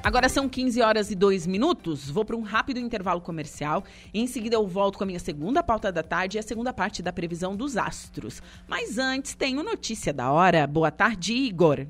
[0.03, 2.09] Agora são 15 horas e 2 minutos.
[2.09, 3.85] Vou para um rápido intervalo comercial.
[4.15, 7.03] Em seguida, eu volto com a minha segunda pauta da tarde e a segunda parte
[7.03, 8.43] da previsão dos astros.
[8.67, 10.67] Mas antes, tenho notícia da hora.
[10.67, 11.87] Boa tarde, Igor.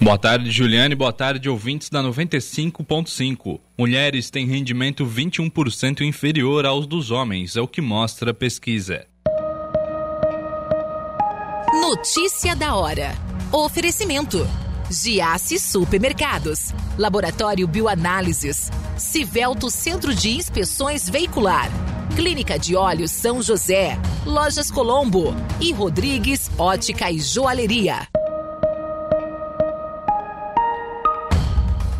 [0.00, 0.94] Boa tarde, Juliane.
[0.94, 3.60] Boa tarde, ouvintes da 95.5.
[3.78, 9.06] Mulheres têm rendimento 21% inferior aos dos homens, é o que mostra a pesquisa.
[11.72, 13.14] Notícia da hora.
[13.52, 14.63] Oferecimento.
[14.94, 21.68] Giasse Supermercados, Laboratório Bioanálises, Civelto Centro de Inspeções Veicular,
[22.14, 25.34] Clínica de Olhos São José, Lojas Colombo.
[25.60, 28.08] E Rodrigues Ótica e Joalheria.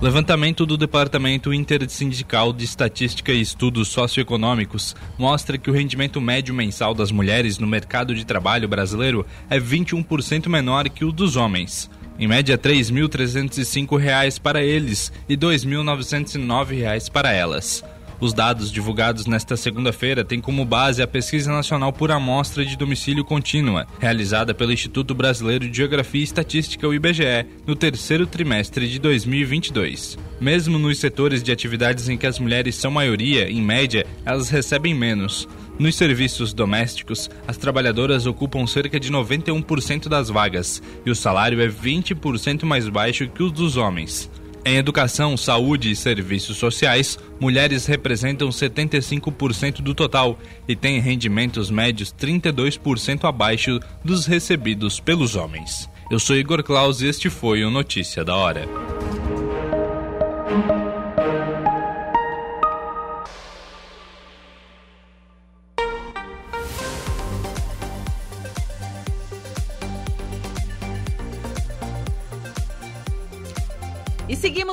[0.05, 6.93] Levantamento do Departamento Intersindical de Estatística e Estudos Socioeconômicos mostra que o rendimento médio mensal
[6.95, 11.91] das mulheres no mercado de trabalho brasileiro é 21% menor que o dos homens.
[12.19, 17.85] Em média R$ 3.305 para eles e R$ 2.909 para elas.
[18.21, 23.25] Os dados divulgados nesta segunda-feira têm como base a Pesquisa Nacional por Amostra de Domicílio
[23.25, 28.99] Contínua, realizada pelo Instituto Brasileiro de Geografia e Estatística, o IBGE, no terceiro trimestre de
[28.99, 30.17] 2022.
[30.41, 34.95] Mesmo nos setores de atividades em que as mulheres são maioria, em média, elas recebem
[34.95, 35.49] menos.
[35.79, 41.69] Nos serviços domésticos, as trabalhadoras ocupam cerca de 91% das vagas e o salário é
[41.69, 44.31] 20% mais baixo que o dos homens.
[44.67, 52.15] Em educação, saúde e serviços sociais, mulheres representam 75% do total e têm rendimentos médios
[52.19, 55.91] 32% abaixo dos recebidos pelos homens.
[56.11, 58.67] Eu sou Igor Claus e este foi o Notícia da Hora.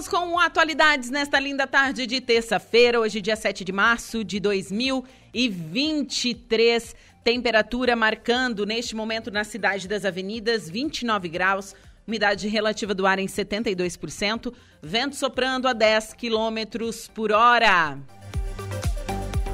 [0.09, 6.95] Com atualidades nesta linda tarde de terça-feira, hoje dia 7 de março de 2023.
[7.23, 11.75] Temperatura marcando neste momento na cidade das avenidas 29 graus,
[12.07, 17.99] umidade relativa do ar em 72%, vento soprando a 10 quilômetros por hora.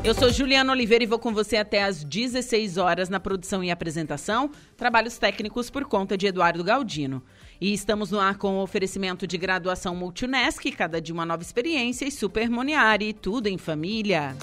[0.04, 3.70] Eu sou Juliana Oliveira e vou com você até às 16 horas na produção e
[3.70, 7.22] apresentação, trabalhos técnicos por conta de Eduardo Galdino.
[7.60, 12.06] E estamos no ar com o oferecimento de graduação Multunesc, cada dia uma nova experiência
[12.06, 14.36] e Super Moniari, tudo em família.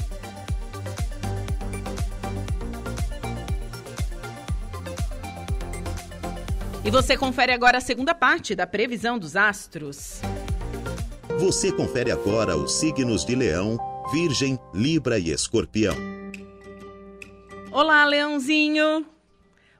[6.84, 10.20] E você confere agora a segunda parte da previsão dos astros.
[11.38, 13.78] Você confere agora os signos de Leão,
[14.14, 15.96] Virgem, Libra e Escorpião.
[17.72, 19.04] Olá, Leãozinho!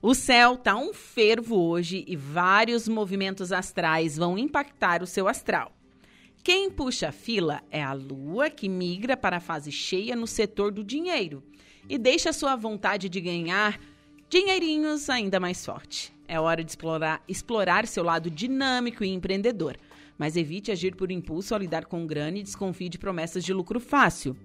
[0.03, 5.71] O céu tá um fervo hoje e vários movimentos astrais vão impactar o seu astral.
[6.43, 10.73] Quem puxa a fila é a lua, que migra para a fase cheia no setor
[10.73, 11.41] do dinheiro
[11.89, 13.79] e deixa sua vontade de ganhar
[14.29, 16.13] dinheirinhos ainda mais forte.
[16.27, 19.77] É hora de explorar, explorar seu lado dinâmico e empreendedor,
[20.19, 23.81] mas evite agir por impulso ao lidar com grana e desconfie de promessas de lucro
[23.81, 24.37] fácil.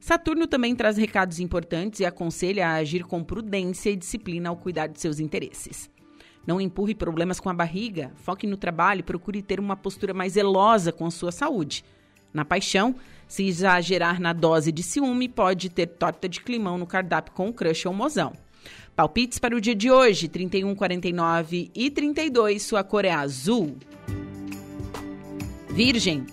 [0.00, 4.86] Saturno também traz recados importantes e aconselha a agir com prudência e disciplina ao cuidar
[4.86, 5.90] de seus interesses.
[6.46, 10.34] Não empurre problemas com a barriga, foque no trabalho e procure ter uma postura mais
[10.34, 11.84] zelosa com a sua saúde.
[12.32, 12.94] Na paixão,
[13.26, 17.52] se exagerar na dose de ciúme, pode ter torta de climão no cardápio com o
[17.52, 18.32] crush ou mozão.
[18.94, 23.76] Palpites para o dia de hoje, 31, 49 e 32, sua cor é azul.
[25.78, 26.26] Virgem,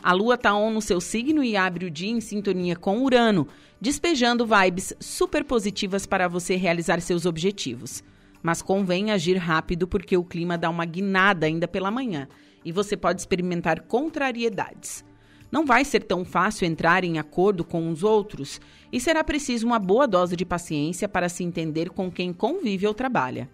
[0.00, 3.48] a lua tá on no seu signo e abre o dia em sintonia com Urano,
[3.80, 8.00] despejando vibes super positivas para você realizar seus objetivos.
[8.40, 12.28] Mas convém agir rápido porque o clima dá uma guinada ainda pela manhã
[12.64, 15.04] e você pode experimentar contrariedades.
[15.50, 18.60] Não vai ser tão fácil entrar em acordo com os outros
[18.92, 22.94] e será preciso uma boa dose de paciência para se entender com quem convive ou
[22.94, 23.50] trabalha.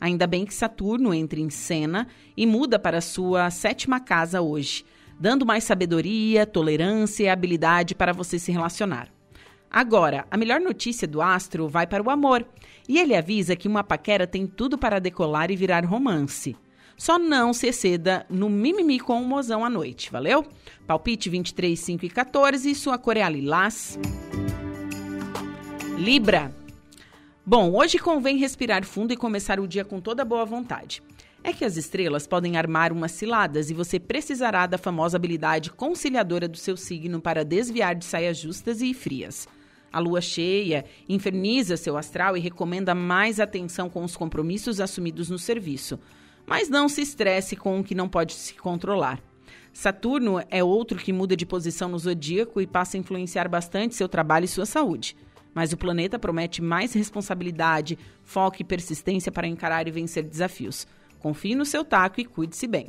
[0.00, 4.84] Ainda bem que Saturno entra em cena e muda para sua sétima casa hoje
[5.20, 9.12] dando mais sabedoria, tolerância e habilidade para você se relacionar.
[9.70, 12.44] Agora, a melhor notícia do astro vai para o amor,
[12.88, 16.56] e ele avisa que uma paquera tem tudo para decolar e virar romance.
[16.96, 20.44] Só não se exceda no mimimi com o mozão à noite, valeu?
[20.86, 23.98] Palpite 23, 5 e 14, sua cor é a lilás.
[25.98, 26.52] Libra.
[27.50, 31.02] Bom, hoje convém respirar fundo e começar o dia com toda boa vontade
[31.42, 36.46] é que as estrelas podem armar umas ciladas e você precisará da famosa habilidade conciliadora
[36.46, 39.48] do seu signo para desviar de saias justas e frias.
[39.92, 45.36] A lua cheia inferniza seu astral e recomenda mais atenção com os compromissos assumidos no
[45.36, 45.98] serviço.
[46.46, 49.20] Mas não se estresse com o que não pode se controlar.
[49.72, 54.08] Saturno é outro que muda de posição no zodíaco e passa a influenciar bastante seu
[54.08, 55.16] trabalho e sua saúde.
[55.54, 60.86] Mas o planeta promete mais responsabilidade, foco e persistência para encarar e vencer desafios.
[61.18, 62.88] Confie no seu taco e cuide-se bem.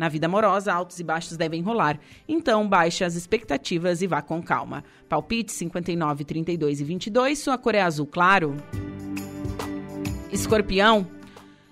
[0.00, 4.42] Na vida amorosa, altos e baixos devem rolar, então baixe as expectativas e vá com
[4.42, 4.82] calma.
[5.08, 8.56] Palpite 59, 32 e 22, sua cor é azul claro.
[10.32, 11.06] Escorpião,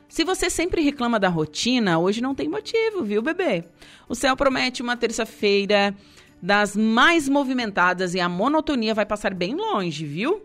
[0.08, 3.64] se você sempre reclama da rotina, hoje não tem motivo, viu, bebê?
[4.08, 5.94] O céu promete uma terça-feira
[6.40, 10.42] das mais movimentadas e a monotonia vai passar bem longe, viu?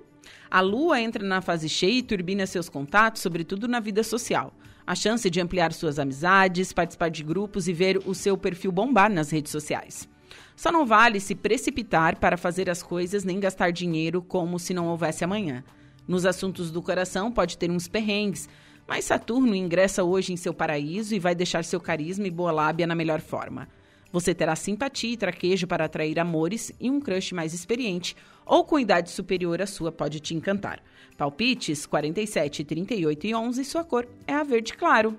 [0.50, 4.54] A lua entra na fase cheia e turbina seus contatos, sobretudo na vida social
[4.86, 9.10] a chance de ampliar suas amizades, participar de grupos e ver o seu perfil bombar
[9.10, 10.08] nas redes sociais.
[10.56, 14.88] Só não vale se precipitar para fazer as coisas nem gastar dinheiro como se não
[14.88, 15.64] houvesse amanhã.
[16.08, 18.50] Nos assuntos do coração pode ter uns perrengues,
[18.86, 22.86] Mas Saturno ingressa hoje em seu paraíso e vai deixar seu carisma e boa lábia
[22.86, 23.70] na melhor forma.
[24.14, 28.78] Você terá simpatia e traquejo para atrair amores e um crush mais experiente ou com
[28.78, 30.84] idade superior à sua pode te encantar.
[31.18, 35.18] Palpites 47, 38 e 11, sua cor é a verde claro.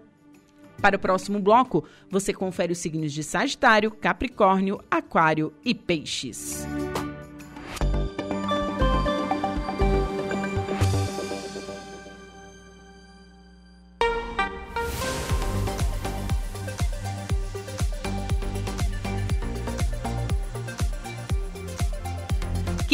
[0.80, 6.64] Para o próximo bloco, você confere os signos de Sagitário, Capricórnio, Aquário e Peixes.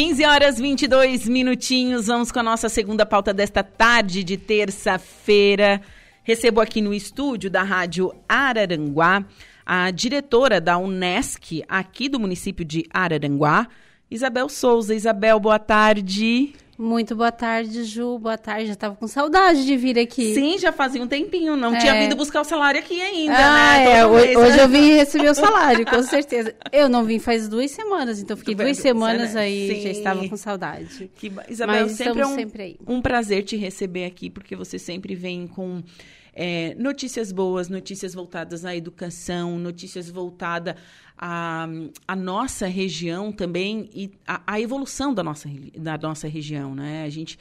[0.03, 2.07] 15 horas 22 minutinhos.
[2.07, 5.79] Vamos com a nossa segunda pauta desta tarde de terça-feira.
[6.23, 9.23] Recebo aqui no estúdio da Rádio Araranguá
[9.63, 13.67] a diretora da Unesc, aqui do município de Araranguá,
[14.09, 14.95] Isabel Souza.
[14.95, 16.51] Isabel, boa tarde.
[16.81, 18.17] Muito boa tarde, Ju.
[18.17, 18.65] Boa tarde.
[18.65, 20.33] Já estava com saudade de vir aqui.
[20.33, 21.55] Sim, já fazia um tempinho.
[21.55, 21.79] Não é.
[21.79, 23.99] tinha vindo buscar o salário aqui ainda, ah, né?
[23.99, 24.05] É.
[24.07, 26.55] Hoje, hoje eu vim receber o salário, com certeza.
[26.71, 29.81] Eu não vim faz duas semanas, então fiquei duas semanas aí, Sim.
[29.83, 31.11] já estava com saudade.
[31.15, 32.77] Que, Isabel, Mas sempre é um, sempre aí.
[32.87, 35.83] um prazer te receber aqui, porque você sempre vem com
[36.33, 40.75] é, notícias boas, notícias voltadas à educação, notícias voltadas
[41.17, 41.67] à,
[42.07, 46.75] à nossa região também e à, à, evolução da nossa, da nossa região.
[46.75, 47.03] Né?
[47.03, 47.37] A gente.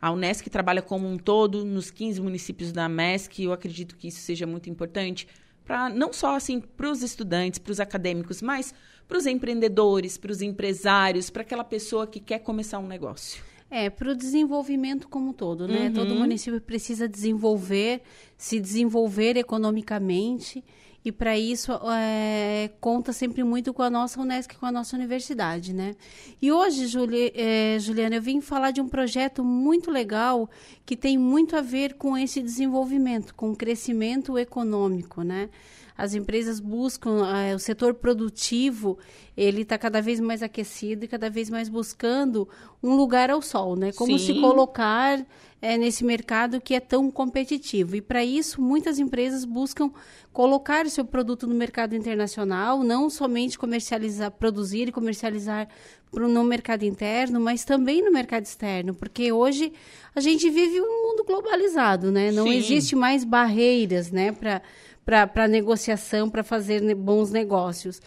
[0.00, 4.20] A Unesc trabalha como um todo nos 15 municípios da MESC eu acredito que isso
[4.20, 5.26] seja muito importante
[5.64, 8.74] para não só assim para os estudantes, para os acadêmicos, mas
[9.08, 13.42] para os empreendedores, para os empresários, para aquela pessoa que quer começar um negócio.
[13.70, 15.86] É, para o desenvolvimento como um todo, né?
[15.88, 15.92] Uhum.
[15.92, 18.02] Todo município precisa desenvolver,
[18.36, 20.62] se desenvolver economicamente
[21.04, 25.74] e para isso é, conta sempre muito com a nossa Unesc, com a nossa universidade,
[25.74, 25.94] né?
[26.40, 30.48] E hoje, Juli, é, Juliana, eu vim falar de um projeto muito legal
[30.86, 35.50] que tem muito a ver com esse desenvolvimento, com o crescimento econômico, né?
[35.96, 38.98] As empresas buscam, uh, o setor produtivo,
[39.36, 42.48] ele está cada vez mais aquecido e cada vez mais buscando
[42.82, 43.92] um lugar ao sol, né?
[43.92, 44.34] Como Sim.
[44.34, 45.24] se colocar
[45.62, 47.96] é, nesse mercado que é tão competitivo.
[47.96, 49.90] E para isso, muitas empresas buscam
[50.32, 55.68] colocar seu produto no mercado internacional, não somente comercializar, produzir e comercializar
[56.12, 59.72] no mercado interno, mas também no mercado externo, porque hoje
[60.14, 62.30] a gente vive um mundo globalizado, né?
[62.30, 62.56] Não Sim.
[62.56, 64.62] existe mais barreiras, né, para
[65.04, 68.00] para negociação, para fazer bons negócios.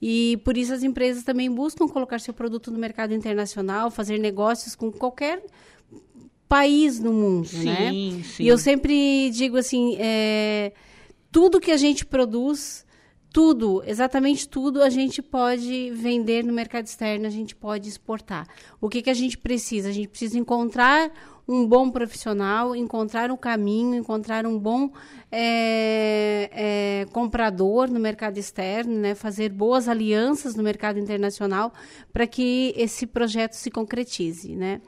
[0.00, 4.74] E por isso as empresas também buscam colocar seu produto no mercado internacional, fazer negócios
[4.74, 5.42] com qualquer
[6.48, 7.90] país no mundo, sim, né?
[8.22, 8.42] Sim.
[8.44, 10.72] E eu sempre digo assim, é,
[11.32, 12.84] tudo que a gente produz,
[13.34, 18.46] tudo, exatamente tudo, a gente pode vender no mercado externo, a gente pode exportar.
[18.80, 19.88] O que, que a gente precisa?
[19.88, 21.10] A gente precisa encontrar
[21.46, 24.88] um bom profissional, encontrar um caminho, encontrar um bom
[25.32, 29.16] é, é, comprador no mercado externo, né?
[29.16, 31.72] fazer boas alianças no mercado internacional
[32.12, 34.54] para que esse projeto se concretize.
[34.54, 34.80] Né?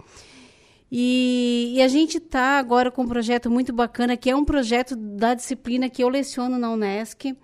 [0.90, 4.94] E, e, a gente está agora com um projeto muito bacana, que é um projeto
[4.94, 7.34] da disciplina que eu leciono na Unesc,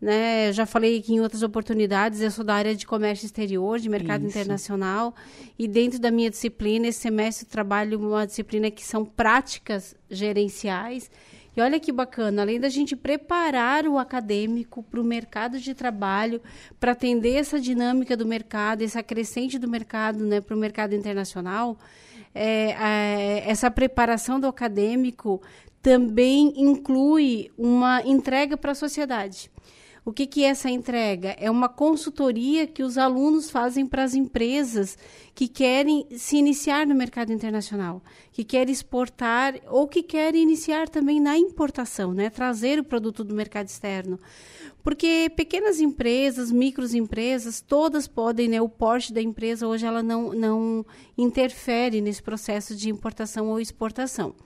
[0.00, 0.52] né?
[0.52, 4.26] Já falei aqui em outras oportunidades, eu sou da área de comércio exterior, de mercado
[4.26, 4.30] Isso.
[4.30, 5.14] internacional,
[5.58, 11.10] e dentro da minha disciplina, esse semestre trabalho uma disciplina que são práticas gerenciais.
[11.56, 16.42] E olha que bacana, além da gente preparar o acadêmico para o mercado de trabalho,
[16.78, 21.78] para atender essa dinâmica do mercado, essa crescente do mercado né, para o mercado internacional,
[22.34, 25.40] é, é, essa preparação do acadêmico
[25.80, 29.50] também inclui uma entrega para a sociedade.
[30.06, 31.30] O que, que é essa entrega?
[31.36, 34.96] É uma consultoria que os alunos fazem para as empresas
[35.34, 38.00] que querem se iniciar no mercado internacional,
[38.30, 42.30] que querem exportar ou que querem iniciar também na importação, né?
[42.30, 44.16] trazer o produto do mercado externo.
[44.80, 48.62] Porque pequenas empresas, microempresas, todas podem, né?
[48.62, 50.86] o porte da empresa hoje ela não, não
[51.18, 54.36] interfere nesse processo de importação ou exportação.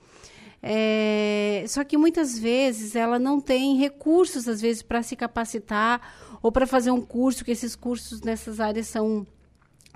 [0.63, 6.01] É, só que muitas vezes ela não tem recursos, às vezes, para se capacitar
[6.41, 9.25] ou para fazer um curso, que esses cursos nessas áreas são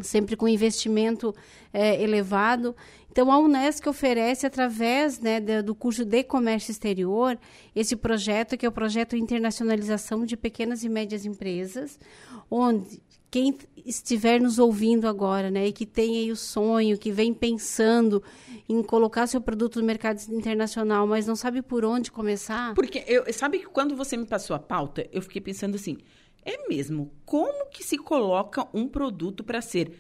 [0.01, 1.33] sempre com investimento
[1.71, 2.75] é, elevado.
[3.11, 7.39] Então, a Unesc oferece, através né, do curso de comércio exterior,
[7.73, 11.97] esse projeto, que é o projeto Internacionalização de Pequenas e Médias Empresas,
[12.51, 13.01] onde
[13.35, 13.53] quem
[13.85, 18.23] estiver nos ouvindo agora, né, e que tem aí o sonho, que vem pensando
[18.69, 22.73] em colocar seu produto no mercado internacional, mas não sabe por onde começar.
[22.73, 25.97] Porque eu sabe que quando você me passou a pauta, eu fiquei pensando assim,
[26.45, 29.91] é mesmo, como que se coloca um produto para ser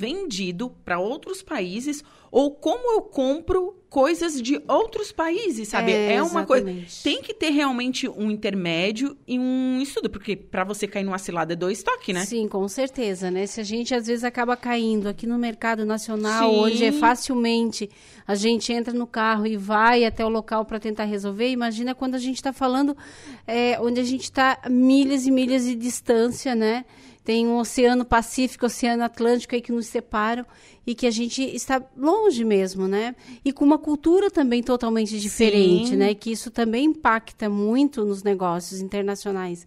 [0.00, 5.90] vendido para outros países ou como eu compro coisas de outros países, sabe?
[5.90, 6.72] É, é uma coisa.
[7.02, 11.52] Tem que ter realmente um intermédio e um estudo, porque para você cair numa cilada
[11.52, 12.24] é dois toques, né?
[12.24, 13.46] Sim, com certeza, né?
[13.46, 16.60] Se a gente às vezes acaba caindo aqui no mercado nacional, Sim.
[16.60, 17.90] hoje é facilmente
[18.26, 21.50] a gente entra no carro e vai até o local para tentar resolver.
[21.50, 22.96] Imagina quando a gente está falando
[23.44, 26.84] é, onde a gente está milhas e milhas de distância, né?
[27.30, 30.44] Tem um Oceano Pacífico, Oceano Atlântico aí que nos separam
[30.84, 33.14] e que a gente está longe mesmo, né?
[33.44, 35.96] E com uma cultura também totalmente diferente, Sim.
[35.96, 36.12] né?
[36.12, 39.64] Que isso também impacta muito nos negócios internacionais.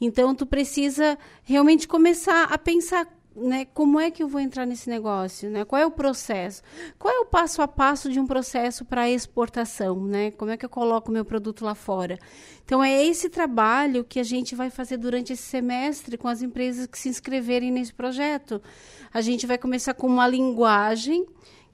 [0.00, 3.06] Então, tu precisa realmente começar a pensar
[3.36, 5.64] né, como é que eu vou entrar nesse negócio, né?
[5.64, 6.62] Qual é o processo?
[6.98, 10.30] Qual é o passo a passo de um processo para exportação, né?
[10.30, 12.18] Como é que eu coloco meu produto lá fora?
[12.64, 16.86] Então é esse trabalho que a gente vai fazer durante esse semestre com as empresas
[16.86, 18.60] que se inscreverem nesse projeto.
[19.12, 21.26] A gente vai começar com uma linguagem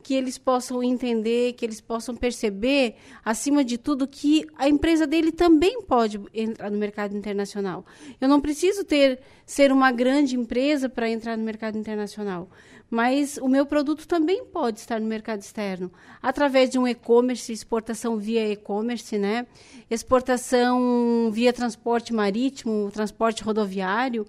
[0.03, 5.33] que eles possam entender, que eles possam perceber, acima de tudo, que a empresa dele
[5.33, 7.85] também pode entrar no mercado internacional.
[8.21, 12.49] Eu não preciso ter ser uma grande empresa para entrar no mercado internacional,
[12.93, 15.91] mas o meu produto também pode estar no mercado externo,
[16.23, 19.47] através de um e-commerce, exportação via e-commerce, né?
[19.91, 24.27] Exportação via transporte marítimo, transporte rodoviário.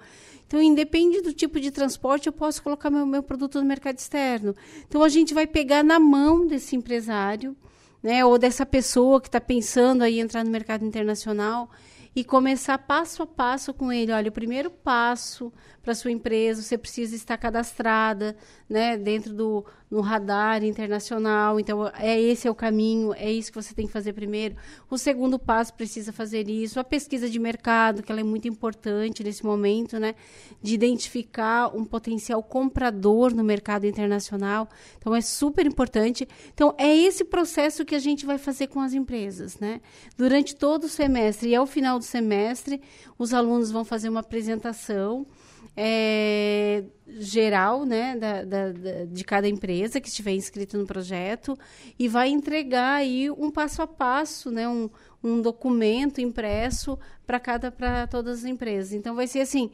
[0.47, 4.55] Então, independe do tipo de transporte, eu posso colocar meu, meu produto no mercado externo.
[4.87, 7.57] Então, a gente vai pegar na mão desse empresário,
[8.01, 11.69] né, ou dessa pessoa que está pensando aí entrar no mercado internacional
[12.15, 14.11] e começar passo a passo com ele.
[14.11, 15.51] Olha, o primeiro passo
[15.81, 18.35] para sua empresa, você precisa estar cadastrada,
[18.69, 21.59] né, dentro do no radar internacional.
[21.59, 24.55] Então, é esse é o caminho, é isso que você tem que fazer primeiro.
[24.89, 26.79] O segundo passo precisa fazer isso.
[26.79, 30.15] A pesquisa de mercado, que ela é muito importante nesse momento, né,
[30.63, 34.67] de identificar um potencial comprador no mercado internacional.
[34.97, 36.27] Então, é super importante.
[36.55, 39.79] Então, é esse processo que a gente vai fazer com as empresas, né?
[40.17, 42.81] Durante todo o semestre e ao final do semestre,
[43.15, 45.27] os alunos vão fazer uma apresentação
[45.75, 46.83] é,
[47.19, 51.57] geral né, da, da, da, de cada empresa que estiver inscrito no projeto
[51.97, 54.89] e vai entregar aí um passo a passo, né, um,
[55.23, 58.93] um documento impresso para cada para todas as empresas.
[58.93, 59.71] Então vai ser assim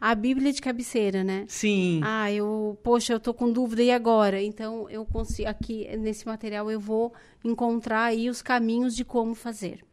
[0.00, 1.44] a Bíblia de cabeceira, né?
[1.46, 2.00] Sim.
[2.02, 4.42] Ah, eu, poxa, eu tô com dúvida e agora?
[4.42, 7.12] Então eu consigo aqui nesse material eu vou
[7.44, 9.84] encontrar aí os caminhos de como fazer.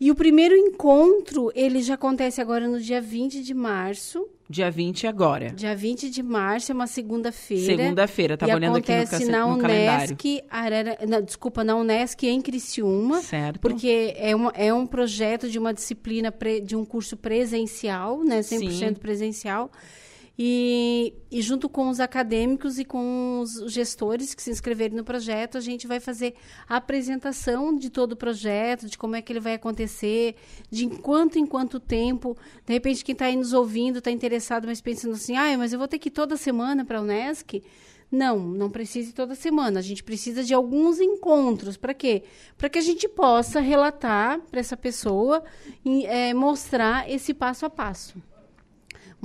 [0.00, 4.28] E o primeiro encontro, ele já acontece agora no dia 20 de março.
[4.54, 5.50] Dia 20 agora.
[5.50, 7.64] Dia 20 de março, é uma segunda-feira.
[7.64, 12.40] Segunda-feira, tá olhando aqui no, acontece na no Unesc, Arara, na, desculpa, na Unesc em
[12.40, 13.20] Criciúma.
[13.20, 13.58] Certo.
[13.58, 18.42] Porque é, uma, é um projeto de uma disciplina, pre, de um curso presencial, né?
[18.42, 18.94] 100% Sim.
[18.94, 19.72] presencial.
[20.36, 25.56] E, e, junto com os acadêmicos e com os gestores que se inscreverem no projeto,
[25.56, 26.34] a gente vai fazer
[26.68, 30.34] a apresentação de todo o projeto, de como é que ele vai acontecer,
[30.68, 32.36] de enquanto em quanto tempo.
[32.66, 35.78] De repente, quem está aí nos ouvindo está interessado, mas pensando assim, ah, mas eu
[35.78, 37.62] vou ter que ir toda semana para a Unesc.
[38.10, 39.78] Não, não precisa ir toda semana.
[39.78, 41.76] A gente precisa de alguns encontros.
[41.76, 42.24] Para quê?
[42.58, 45.44] Para que a gente possa relatar para essa pessoa
[45.84, 48.20] e é, mostrar esse passo a passo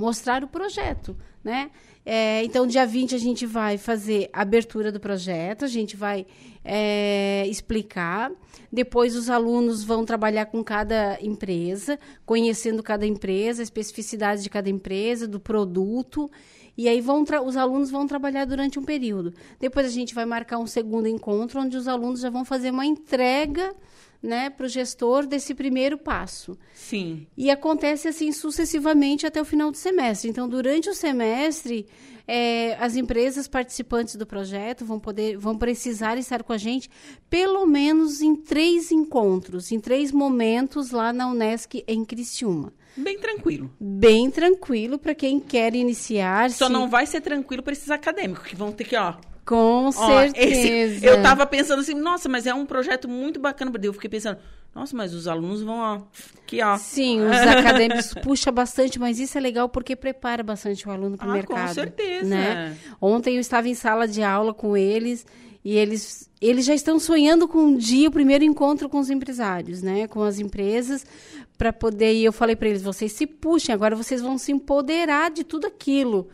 [0.00, 1.70] mostrar o projeto, né?
[2.04, 6.26] É, então, dia 20 a gente vai fazer a abertura do projeto, a gente vai
[6.64, 8.32] é, explicar.
[8.72, 14.70] Depois, os alunos vão trabalhar com cada empresa, conhecendo cada empresa, a especificidade de cada
[14.70, 16.30] empresa, do produto.
[16.76, 19.34] E aí vão os alunos vão trabalhar durante um período.
[19.58, 22.86] Depois a gente vai marcar um segundo encontro, onde os alunos já vão fazer uma
[22.86, 23.74] entrega
[24.22, 26.58] né, para o gestor desse primeiro passo.
[26.74, 27.26] Sim.
[27.36, 30.28] E acontece assim sucessivamente até o final do semestre.
[30.28, 31.86] Então, durante o semestre,
[32.26, 36.88] é, as empresas participantes do projeto vão poder, vão precisar estar com a gente
[37.28, 42.72] pelo menos em três encontros, em três momentos lá na Unesc em Criciúma.
[42.96, 43.70] Bem tranquilo.
[43.80, 46.50] Bem tranquilo para quem quer iniciar.
[46.50, 49.14] Só não vai ser tranquilo para esses acadêmicos que vão ter que, ó,
[49.50, 50.94] com Ó, certeza.
[50.94, 53.72] Esse, eu tava pensando assim, nossa, mas é um projeto muito bacana.
[53.82, 54.38] Eu fiquei pensando,
[54.72, 56.02] nossa, mas os alunos vão, ó,
[56.40, 56.78] aqui, ó.
[56.78, 61.26] Sim, os acadêmicos puxa bastante, mas isso é legal porque prepara bastante o aluno para
[61.26, 61.66] o ah, mercado.
[61.66, 62.28] Com certeza.
[62.28, 62.76] Né?
[63.00, 65.26] Ontem eu estava em sala de aula com eles
[65.64, 69.82] e eles, eles já estão sonhando com um dia o primeiro encontro com os empresários,
[69.82, 70.06] né?
[70.06, 71.04] Com as empresas,
[71.58, 72.14] para poder.
[72.14, 75.66] E eu falei para eles: vocês se puxem, agora vocês vão se empoderar de tudo
[75.66, 76.28] aquilo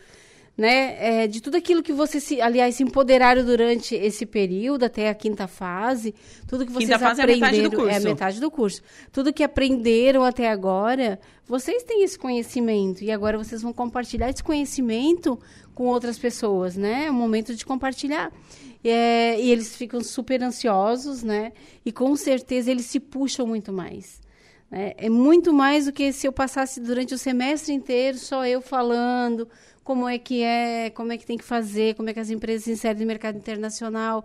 [0.57, 5.11] né, é, de tudo aquilo que você se, aliás, se empoderaram durante esse período até
[5.11, 6.15] a quinta fase,
[6.47, 7.91] tudo que vocês quinta fase aprenderam é a metade do curso.
[7.91, 8.83] é a metade do curso.
[9.13, 14.43] Tudo que aprenderam até agora, vocês têm esse conhecimento e agora vocês vão compartilhar esse
[14.43, 15.39] conhecimento
[15.75, 17.07] com outras pessoas, né?
[17.07, 18.33] É o momento de compartilhar.
[18.83, 21.53] É, e eles ficam super ansiosos, né?
[21.85, 24.23] E com certeza eles se puxam muito mais.
[24.71, 24.95] Né?
[24.97, 29.49] É muito mais do que se eu passasse durante o semestre inteiro só eu falando
[29.87, 32.65] como é que é, como é que tem que fazer, como é que as empresas
[32.65, 34.25] se inserem no mercado internacional.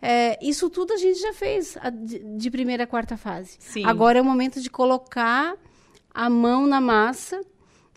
[0.00, 3.56] É, isso tudo a gente já fez a, de, primeira a quarta fase.
[3.58, 3.84] Sim.
[3.84, 5.56] Agora é o momento de colocar
[6.14, 7.40] a mão na massa.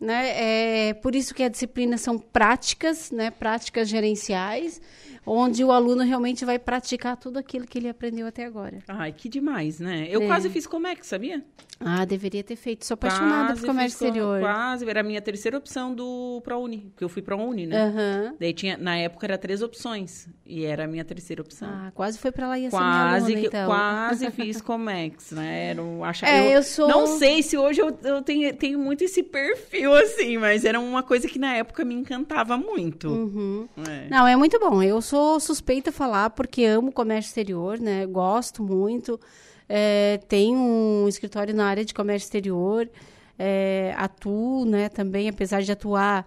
[0.02, 0.90] Né?
[0.90, 3.30] É, por isso que as disciplinas são práticas, né?
[3.30, 4.82] práticas gerenciais
[5.26, 8.80] onde o aluno realmente vai praticar tudo aquilo que ele aprendeu até agora.
[8.88, 10.08] Ai, que demais, né?
[10.10, 10.28] Eu É.
[10.28, 11.44] quase fiz Comex, sabia?
[11.80, 12.86] Ah, deveria ter feito.
[12.86, 14.40] Sou apaixonada Quase por comércio fiz exterior.
[14.40, 17.84] Quase, era a minha terceira opção do ProUni, porque eu fui ProUni, né?
[17.88, 18.34] Aham.
[18.40, 21.68] Daí tinha, na época era três opções, e era a minha terceira opção.
[21.70, 23.66] Ah, quase foi pra lá e Quase, aluna, que, então.
[23.68, 25.70] quase fiz Comex, né?
[25.72, 29.04] Era um, acha, É, eu sou- Não sei se hoje eu, eu tenho, tenho muito
[29.04, 33.10] esse perfil, assim, mas era uma coisa que na época me encantava muito.
[33.10, 33.68] Uhum.
[33.86, 34.08] É.
[34.10, 34.82] Não, é muito bom.
[34.82, 38.06] Eu sou suspeita a falar porque amo comércio exterior, né?
[38.06, 39.20] Gosto muito.
[39.68, 42.90] É, tenho um escritório na área de comércio exterior.
[43.38, 44.90] É, atuo, né?
[44.90, 46.26] Também, apesar de atuar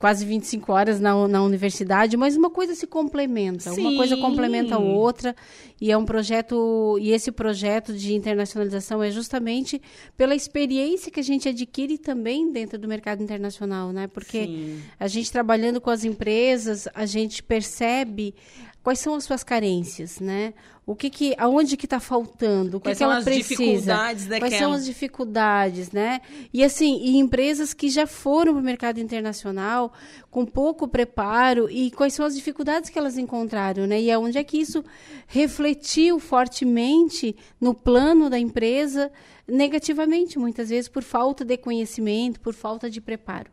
[0.00, 4.22] quase 25 horas na, na universidade, mas uma coisa se complementa, uma coisa Sim.
[4.22, 5.36] complementa a outra,
[5.78, 9.80] e é um projeto, e esse projeto de internacionalização é justamente
[10.16, 14.06] pela experiência que a gente adquire também dentro do mercado internacional, né?
[14.06, 14.82] Porque Sim.
[14.98, 18.34] a gente trabalhando com as empresas, a gente percebe
[18.82, 20.54] quais são as suas carências, né?
[20.90, 22.78] O que que, aonde que está faltando?
[22.78, 23.48] O que, Quais que são ela as precisa?
[23.54, 24.58] dificuldades Quais daquela?
[24.58, 26.20] são as dificuldades, né?
[26.52, 29.92] E assim, e empresas que já foram para o mercado internacional
[30.32, 34.00] com pouco preparo e quais são as dificuldades que elas encontraram, né?
[34.00, 34.84] E aonde é que isso
[35.28, 39.12] refletiu fortemente no plano da empresa
[39.46, 43.48] negativamente, muitas vezes por falta de conhecimento, por falta de preparo.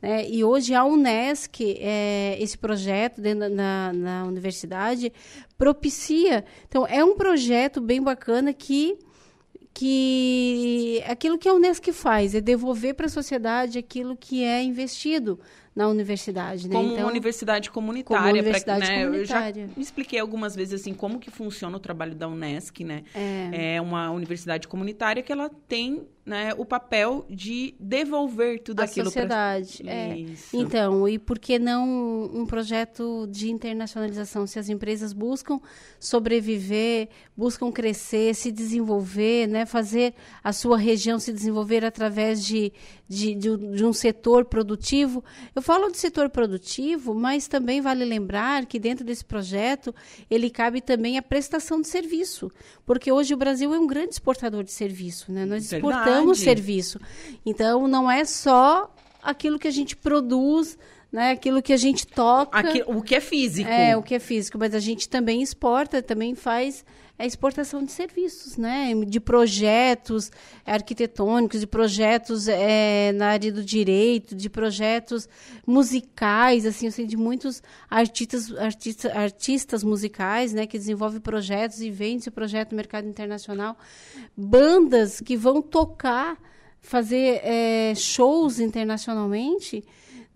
[0.00, 0.28] Né?
[0.28, 5.12] e hoje a Unesc, é, esse projeto dentro da, na, universidade,
[5.56, 6.44] propicia.
[6.68, 8.98] Então, é um projeto bem bacana que
[9.78, 15.38] que aquilo que a Unesc faz é devolver para a sociedade aquilo que é investido
[15.74, 16.74] na universidade, né?
[16.74, 18.22] Como então, uma universidade comunitária.
[18.22, 19.62] como pra- universidade né, comunitária.
[19.64, 23.02] Eu já expliquei algumas vezes assim como que funciona o trabalho da Unesc, né?
[23.14, 23.74] É.
[23.74, 29.04] É uma universidade comunitária que ela tem né, o papel de devolver tudo a aquilo
[29.12, 29.82] pra- sociedade.
[29.88, 30.18] é.
[30.18, 30.56] Isso.
[30.56, 34.44] Então, e por que não um projeto de internacionalização?
[34.44, 35.60] Se as empresas buscam
[36.20, 42.72] sobreviver, buscam crescer, se desenvolver, né, fazer a sua região se desenvolver através de,
[43.08, 45.22] de, de, um- de um setor produtivo.
[45.54, 49.94] Eu falo de setor produtivo, mas também vale lembrar que dentro desse projeto
[50.30, 52.50] ele cabe também a prestação de serviço,
[52.84, 55.44] porque hoje o Brasil é um grande exportador de serviço, né?
[55.44, 55.82] Nós Verdade.
[56.18, 57.00] Exportamos serviço.
[57.44, 58.92] Então, não é só
[59.22, 60.78] aquilo que a gente produz,
[61.16, 61.30] né?
[61.30, 62.58] aquilo que a gente toca.
[62.58, 63.70] Aqui- o que é físico.
[63.70, 66.84] É, o que é físico, mas a gente também exporta, também faz
[67.18, 68.92] a exportação de serviços, né?
[69.06, 70.30] De projetos
[70.66, 75.26] arquitetônicos, de projetos é, na área do direito, de projetos
[75.66, 80.66] musicais, assim, eu sei de muitos artistas, artistas, artistas musicais, né?
[80.66, 83.78] Que desenvolvem projetos e vendem esse projeto no mercado internacional.
[84.36, 86.36] Bandas que vão tocar,
[86.82, 89.82] fazer é, shows internacionalmente,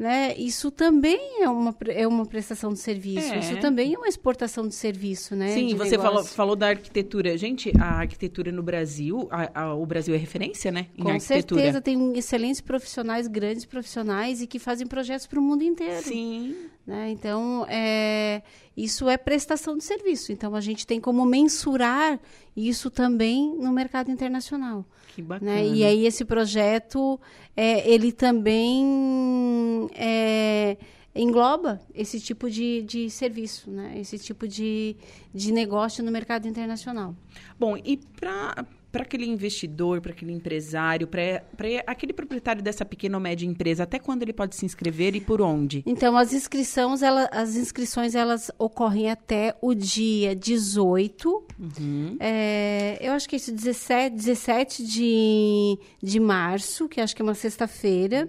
[0.00, 0.34] né?
[0.38, 3.32] Isso também é uma, é uma prestação de serviço.
[3.34, 3.38] É.
[3.38, 5.52] Isso também é uma exportação de serviço, né?
[5.52, 7.36] Sim, você falou, falou da arquitetura.
[7.36, 10.86] Gente, a arquitetura no Brasil, a- a- o Brasil é referência, né?
[10.96, 11.60] Em Com arquitetura.
[11.60, 16.02] certeza, tem excelentes profissionais, grandes profissionais e que fazem projetos para o mundo inteiro.
[16.02, 16.56] Sim.
[16.90, 17.12] Né?
[17.12, 18.42] Então, é,
[18.76, 20.32] isso é prestação de serviço.
[20.32, 22.18] Então, a gente tem como mensurar
[22.56, 24.84] isso também no mercado internacional.
[25.14, 25.52] Que bacana.
[25.52, 25.68] Né?
[25.68, 27.20] E aí esse projeto,
[27.56, 30.76] é, ele também é,
[31.14, 33.92] engloba esse tipo de, de serviço, né?
[33.96, 34.96] esse tipo de,
[35.32, 37.14] de negócio no mercado internacional.
[37.56, 41.42] Bom, e para para aquele investidor, para aquele empresário, para
[41.86, 45.40] aquele proprietário dessa pequena ou média empresa, até quando ele pode se inscrever e por
[45.40, 45.82] onde?
[45.86, 51.44] Então, as inscrições, ela, as inscrições elas ocorrem até o dia 18.
[51.58, 52.16] Uhum.
[52.18, 57.24] É, eu acho que é esse 17, 17 de, de março, que acho que é
[57.24, 58.26] uma sexta-feira.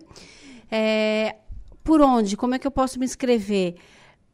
[0.71, 1.35] É,
[1.83, 2.37] por onde?
[2.37, 3.75] Como é que eu posso me inscrever?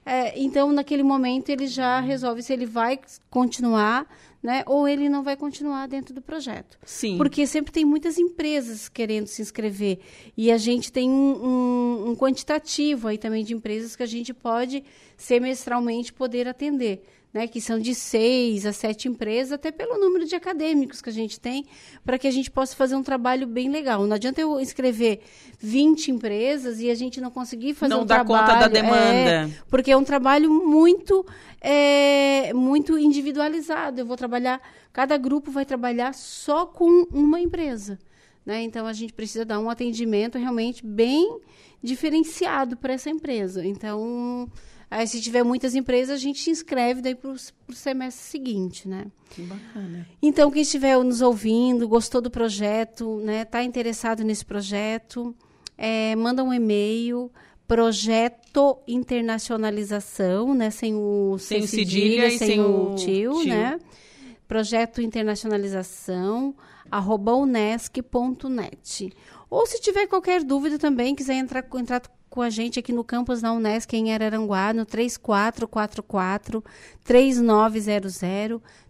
[0.04, 2.98] É, então, naquele momento, ele já resolve se ele vai
[3.30, 4.06] continuar
[4.42, 4.64] né?
[4.66, 6.76] Ou ele não vai continuar dentro do projeto.
[6.84, 7.16] Sim.
[7.16, 10.00] Porque sempre tem muitas empresas querendo se inscrever.
[10.36, 14.34] E a gente tem um, um, um quantitativo aí também de empresas que a gente
[14.34, 14.82] pode
[15.22, 20.34] semestralmente poder atender né, que são de seis a sete empresas, até pelo número de
[20.34, 21.64] acadêmicos que a gente tem,
[22.04, 24.06] para que a gente possa fazer um trabalho bem legal.
[24.06, 25.20] Não adianta eu inscrever
[25.58, 28.46] 20 empresas e a gente não conseguir fazer não um dá trabalho.
[28.46, 29.00] conta da demanda.
[29.00, 31.24] É, porque é um trabalho muito,
[31.60, 34.00] é, muito individualizado.
[34.00, 34.60] Eu vou trabalhar,
[34.92, 37.98] cada grupo vai trabalhar só com uma empresa.
[38.44, 38.62] Né?
[38.62, 41.40] Então a gente precisa dar um atendimento realmente bem
[41.82, 43.64] diferenciado para essa empresa.
[43.64, 44.50] Então
[44.92, 49.06] Aí, se tiver muitas empresas, a gente se inscreve daí para o semestre seguinte, né?
[49.30, 50.06] Que bacana.
[50.20, 53.40] Então, quem estiver nos ouvindo, gostou do projeto, né?
[53.40, 55.34] Está interessado nesse projeto,
[55.78, 57.32] é, manda um e-mail
[57.66, 60.68] projeto internacionalização, né?
[60.68, 63.78] Sem o sem, sem cedilha, sem, sem o tio, tio, né?
[64.46, 66.54] Projeto internacionalização
[66.90, 69.10] arroba unesc.net.
[69.48, 72.02] Ou se tiver qualquer dúvida também, quiser entrar, entrar
[72.32, 76.64] com a gente aqui no campus da Unesc em Araranguá, no 3444
[77.04, 78.22] 3900.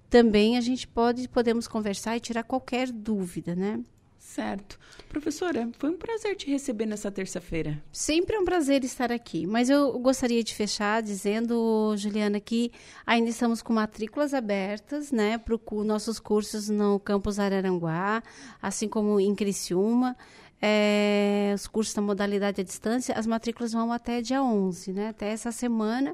[0.09, 3.81] Também a gente pode podemos conversar e tirar qualquer dúvida, né?
[4.17, 4.79] Certo.
[5.09, 7.83] Professora, foi um prazer te receber nessa terça-feira.
[7.91, 9.45] Sempre é um prazer estar aqui.
[9.45, 12.71] Mas eu gostaria de fechar dizendo, Juliana, que
[13.05, 18.23] ainda estamos com matrículas abertas, né, para nossos cursos no campus Araranguá,
[18.63, 20.17] assim como em Criciúma
[20.65, 25.09] é, os cursos da modalidade à distância, as matrículas vão até dia 11, né?
[25.09, 26.13] Até essa semana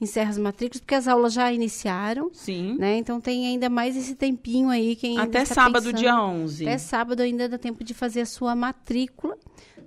[0.00, 2.30] encerra as matrículas, porque as aulas já iniciaram.
[2.32, 2.76] Sim.
[2.78, 2.96] Né?
[2.98, 4.94] Então tem ainda mais esse tempinho aí.
[4.94, 6.64] Quem até sábado, pensando, dia 11.
[6.64, 9.36] Até sábado ainda dá tempo de fazer a sua matrícula.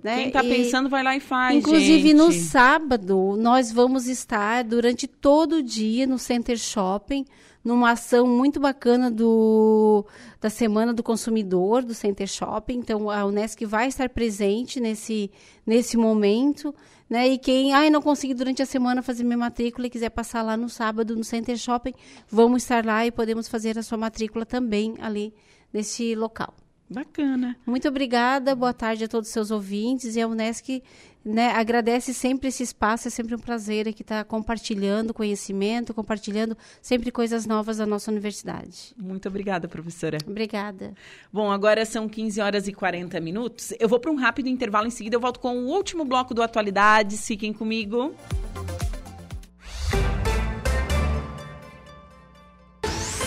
[0.02, 0.16] Né?
[0.16, 1.56] Quem está pensando vai lá e faz.
[1.56, 2.14] Inclusive gente.
[2.14, 7.24] no sábado nós vamos estar durante todo o dia no Center Shopping
[7.64, 10.04] numa ação muito bacana do,
[10.40, 12.78] da Semana do Consumidor, do Center Shopping.
[12.78, 15.30] Então, a Unesc vai estar presente nesse,
[15.66, 16.74] nesse momento.
[17.08, 17.28] Né?
[17.28, 20.56] E quem ai, não conseguir durante a semana fazer minha matrícula e quiser passar lá
[20.56, 21.92] no sábado no Center Shopping,
[22.28, 25.34] vamos estar lá e podemos fazer a sua matrícula também ali
[25.72, 26.54] nesse local.
[26.88, 27.56] Bacana.
[27.66, 30.14] Muito obrigada, boa tarde a todos os seus ouvintes.
[30.14, 30.82] E a Unesc
[31.24, 37.10] né, agradece sempre esse espaço, é sempre um prazer aqui estar compartilhando conhecimento, compartilhando sempre
[37.10, 38.94] coisas novas da nossa universidade.
[38.96, 40.18] Muito obrigada, professora.
[40.26, 40.92] Obrigada.
[41.32, 43.72] Bom, agora são 15 horas e 40 minutos.
[43.78, 46.42] Eu vou para um rápido intervalo, em seguida eu volto com o último bloco do
[46.42, 47.26] Atualidades.
[47.26, 48.14] Fiquem comigo.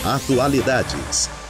[0.03, 1.44] Atualidades.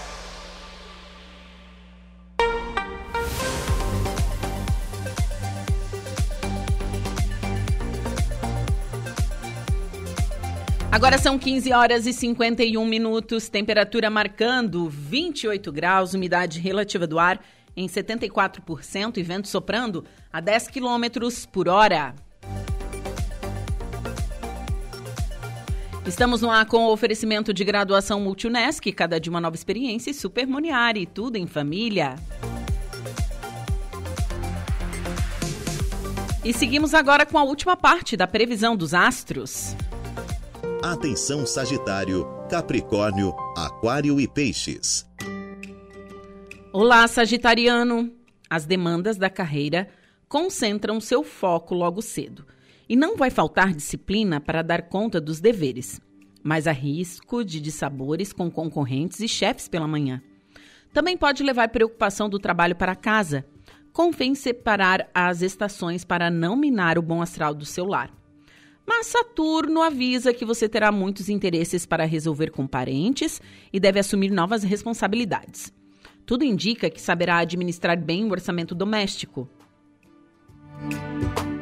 [10.96, 17.38] Agora são 15 horas e 51 minutos, temperatura marcando 28 graus, umidade relativa do ar
[17.76, 22.16] em 74% e vento soprando a 10 quilômetros por hora.
[26.08, 30.14] Estamos no ar com o oferecimento de graduação Multunesc, cada dia uma nova experiência e
[30.14, 32.16] Super Moniari, tudo em família.
[36.42, 39.76] E seguimos agora com a última parte da previsão dos astros.
[40.88, 45.04] Atenção Sagitário, Capricórnio, Aquário e Peixes.
[46.72, 48.14] Olá, Sagitariano.
[48.48, 49.90] As demandas da carreira
[50.30, 52.46] concentram seu foco logo cedo.
[52.88, 56.00] E não vai faltar disciplina para dar conta dos deveres,
[56.44, 60.22] mas há risco de dissabores com concorrentes e chefes pela manhã.
[60.94, 63.44] Também pode levar preocupação do trabalho para casa.
[63.92, 68.25] Convém separar as estações para não minar o bom astral do seu lar.
[68.86, 73.42] Mas Saturno avisa que você terá muitos interesses para resolver com parentes
[73.74, 75.74] e deve assumir novas responsabilidades.
[76.26, 79.50] Tudo indica que saberá administrar bem o orçamento doméstico.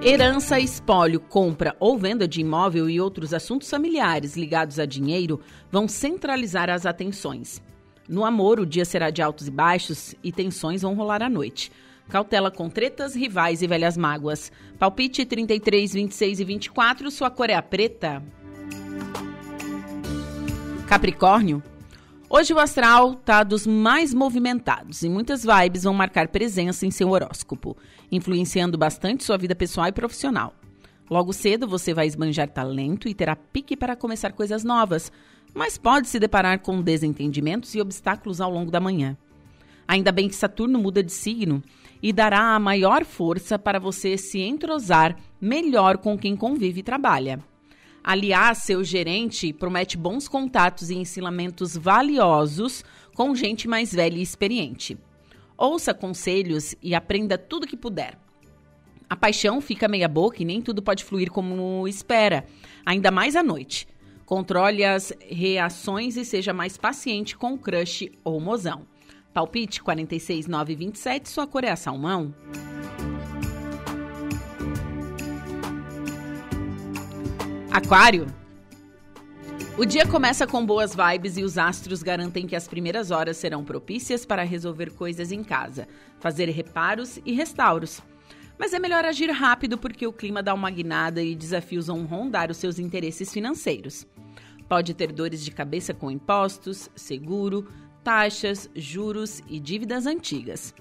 [0.06, 5.40] Herança, espólio, compra ou venda de imóvel e outros assuntos familiares ligados a dinheiro
[5.72, 7.62] vão centralizar as atenções.
[8.08, 11.72] No amor, o dia será de altos e baixos e tensões vão rolar à noite.
[12.10, 14.52] Cautela com tretas, rivais e velhas mágoas.
[14.78, 18.22] Palpite 33, 26 e 24, sua cor é a preta.
[20.88, 21.64] Capricórnio.
[22.30, 27.10] Hoje o astral tá dos mais movimentados e muitas vibes vão marcar presença em seu
[27.10, 27.78] horóscopo,
[28.12, 30.54] influenciando bastante sua vida pessoal e profissional.
[31.10, 35.12] Logo cedo você vai esbanjar talento e terá pique para começar coisas novas,
[35.54, 39.16] mas pode se deparar com desentendimentos e obstáculos ao longo da manhã.
[39.88, 41.62] Ainda bem que Saturno muda de signo
[42.04, 47.40] e dará a maior força para você se entrosar melhor com quem convive e trabalha.
[48.04, 52.84] Aliás, seu gerente promete bons contatos e ensinamentos valiosos
[53.16, 54.98] com gente mais velha e experiente.
[55.58, 58.20] Ouça conselhos e aprenda tudo que puder.
[59.10, 62.46] A paixão fica meia boca e nem tudo pode fluir como espera,
[62.86, 63.88] ainda mais à noite.
[64.26, 68.86] Controle as reações e seja mais paciente com o crush ou mozão.
[69.34, 72.34] Palpite 46927, sua cor é a salmão.
[77.72, 78.28] Aquário.
[79.76, 83.66] O dia começa com boas vibes e os astros garantem que as primeiras horas serão
[83.66, 85.88] propícias para resolver coisas em casa,
[86.20, 88.00] fazer reparos e restauros.
[88.60, 92.52] Mas é melhor agir rápido porque o clima dá uma guinada e desafios vão rondar
[92.52, 94.06] os seus interesses financeiros.
[94.70, 97.68] Pode ter dores de cabeça com impostos, seguro,
[98.04, 100.74] taxas, juros e dívidas antigas.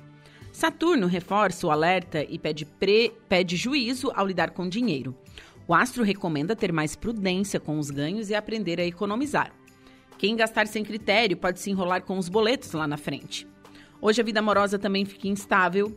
[0.52, 5.16] Saturno reforça o alerta e pede, pre, pede juízo ao lidar com dinheiro.
[5.66, 9.52] O astro recomenda ter mais prudência com os ganhos e aprender a economizar.
[10.18, 13.46] Quem gastar sem critério pode se enrolar com os boletos lá na frente.
[14.00, 15.96] Hoje a vida amorosa também fica instável.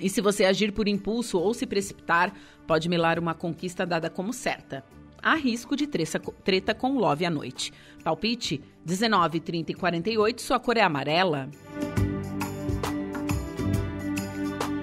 [0.00, 2.32] E se você agir por impulso ou se precipitar,
[2.66, 4.84] pode melar uma conquista dada como certa
[5.24, 7.72] há risco de treta com love à noite.
[8.04, 11.48] Palpite 19, 30 e 48, sua cor é amarela.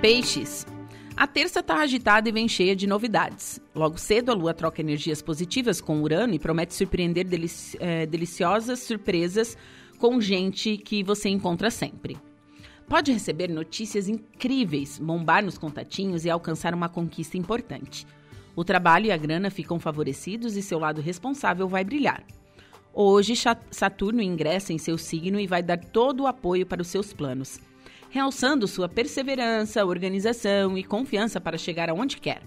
[0.01, 0.65] Peixes.
[1.15, 3.61] A terça está agitada e vem cheia de novidades.
[3.75, 7.27] Logo cedo, a Lua troca energias positivas com Urano e promete surpreender
[7.79, 9.55] é, deliciosas surpresas
[9.99, 12.17] com gente que você encontra sempre.
[12.89, 18.07] Pode receber notícias incríveis, bombar nos contatinhos e alcançar uma conquista importante.
[18.55, 22.25] O trabalho e a grana ficam favorecidos e seu lado responsável vai brilhar.
[22.93, 23.33] Hoje,
[23.69, 27.59] Saturno ingressa em seu signo e vai dar todo o apoio para os seus planos,
[28.09, 32.41] realçando sua perseverança, organização e confiança para chegar aonde quer.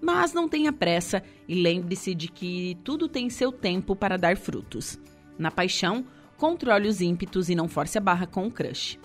[0.00, 4.98] Mas não tenha pressa e lembre-se de que tudo tem seu tempo para dar frutos.
[5.38, 6.04] Na paixão,
[6.36, 8.98] controle os ímpetos e não force a barra com o crush.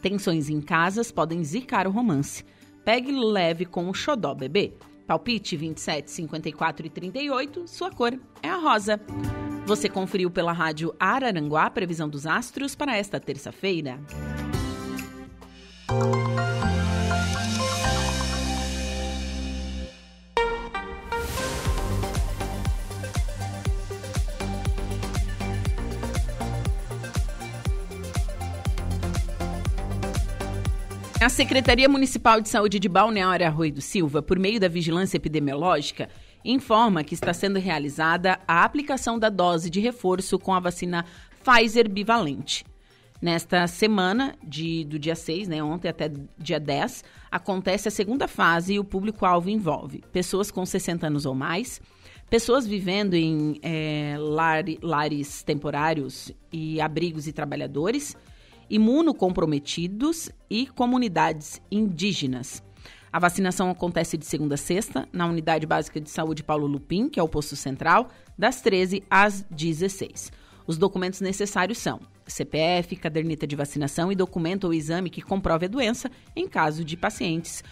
[0.00, 2.44] Tensões em casas podem zicar o romance.
[2.84, 4.72] Pegue leve com o xodó bebê.
[5.10, 9.00] Palpite 27, 54 e 38, sua cor é a rosa.
[9.66, 13.98] Você conferiu pela rádio Araranguá a previsão dos astros para esta terça-feira.
[31.20, 36.08] A Secretaria Municipal de Saúde de Balneário Arroio do Silva, por meio da vigilância epidemiológica,
[36.42, 41.04] informa que está sendo realizada a aplicação da dose de reforço com a vacina
[41.44, 42.64] Pfizer bivalente.
[43.20, 48.72] Nesta semana, de, do dia 6, né, ontem até dia 10, acontece a segunda fase
[48.72, 51.82] e o público-alvo envolve pessoas com 60 anos ou mais,
[52.30, 58.16] pessoas vivendo em é, lar, lares temporários e abrigos e trabalhadores,
[58.70, 62.62] imunocomprometidos e comunidades indígenas.
[63.12, 67.18] A vacinação acontece de segunda a sexta, na Unidade Básica de Saúde Paulo Lupim, que
[67.18, 70.30] é o posto central, das 13 às 16.
[70.66, 75.68] Os documentos necessários são CPF, caderneta de vacinação e documento ou exame que comprove a
[75.68, 77.64] doença em caso de pacientes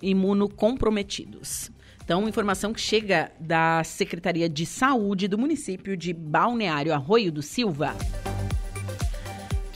[0.00, 1.70] imunocomprometidos.
[2.02, 7.94] Então, informação que chega da Secretaria de Saúde do município de Balneário Arroio do Silva.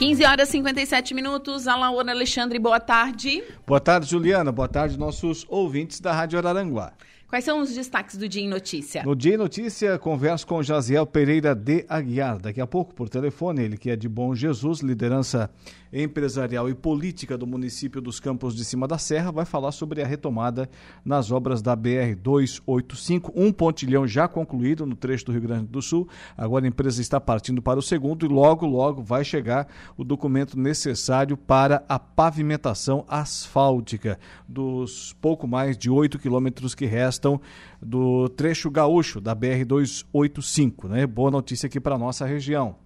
[0.00, 1.68] 15 horas e 57 minutos.
[1.68, 3.44] Alaor Alexandre, boa tarde.
[3.66, 4.50] Boa tarde, Juliana.
[4.50, 6.94] Boa tarde, nossos ouvintes da Rádio Araranguá.
[7.30, 9.04] Quais são os destaques do Dia em Notícia?
[9.04, 12.40] No Dia em Notícia, converso com Jaziel Pereira de Aguiar.
[12.40, 15.48] Daqui a pouco, por telefone, ele que é de Bom Jesus, liderança
[15.92, 20.06] empresarial e política do município dos Campos de Cima da Serra, vai falar sobre a
[20.06, 20.68] retomada
[21.04, 23.30] nas obras da BR-285.
[23.32, 26.08] Um pontilhão já concluído no trecho do Rio Grande do Sul.
[26.36, 30.58] Agora a empresa está partindo para o segundo e logo, logo vai chegar o documento
[30.58, 37.19] necessário para a pavimentação asfáltica dos pouco mais de 8 quilômetros que restam
[37.80, 40.88] do trecho gaúcho da BR-285.
[40.88, 41.06] Né?
[41.06, 42.76] Boa notícia aqui para nossa região.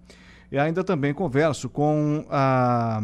[0.51, 3.01] E ainda também converso com a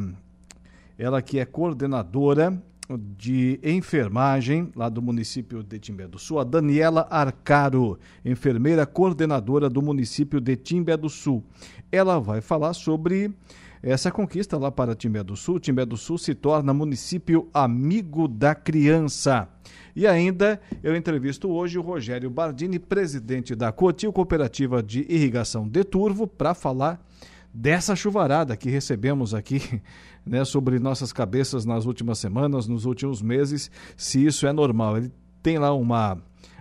[0.97, 2.61] ela que é coordenadora
[2.97, 9.81] de enfermagem lá do município de Timbé do Sul, a Daniela Arcaro, enfermeira coordenadora do
[9.81, 11.43] município de Timbé do Sul.
[11.91, 13.33] Ela vai falar sobre
[13.81, 15.59] essa conquista lá para Timbé do Sul.
[15.59, 19.47] Timbé do Sul se torna município amigo da criança.
[19.95, 25.83] E ainda eu entrevisto hoje o Rogério Bardini, presidente da Cotil Cooperativa de Irrigação de
[25.83, 27.05] Turvo, para falar
[27.53, 29.61] dessa chuvarada que recebemos aqui
[30.25, 34.97] né, sobre nossas cabeças nas últimas semanas, nos últimos meses, se isso é normal.
[34.97, 35.11] Ele
[35.43, 36.17] tem lá uma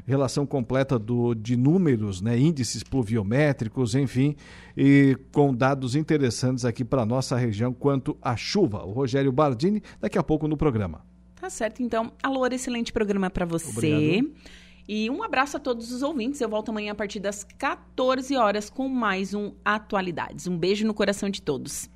[0.07, 4.35] relação completa do, de números, né, índices pluviométricos, enfim,
[4.77, 8.85] e com dados interessantes aqui para nossa região quanto à chuva.
[8.85, 11.10] O Rogério Bardini, daqui a pouco no programa.
[11.41, 12.13] Tá certo, então.
[12.23, 13.71] Alô, excelente programa para você.
[13.71, 14.31] Obrigado.
[14.87, 16.41] E um abraço a todos os ouvintes.
[16.41, 20.47] Eu volto amanhã a partir das 14 horas com mais um Atualidades.
[20.47, 21.89] Um beijo no coração de todos.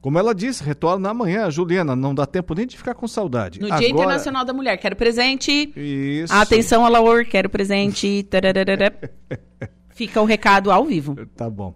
[0.00, 1.94] Como ela disse, retorna amanhã, Juliana.
[1.94, 3.60] Não dá tempo nem de ficar com saudade.
[3.60, 3.80] No Agora...
[3.80, 4.76] Dia Internacional da Mulher.
[4.78, 5.72] Quero presente.
[5.76, 6.32] Isso.
[6.32, 7.24] Atenção, Alaor.
[7.24, 8.26] Quero presente.
[9.90, 11.14] Fica o recado ao vivo.
[11.36, 11.74] Tá bom.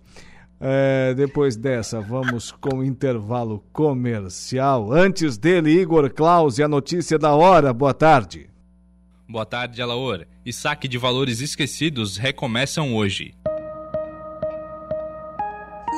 [0.64, 4.92] É, depois dessa, vamos com o intervalo comercial.
[4.92, 7.72] Antes dele, Igor Claus e a notícia da hora.
[7.72, 8.48] Boa tarde.
[9.28, 10.24] Boa tarde, Alaor.
[10.46, 13.34] E saque de valores esquecidos recomeçam hoje.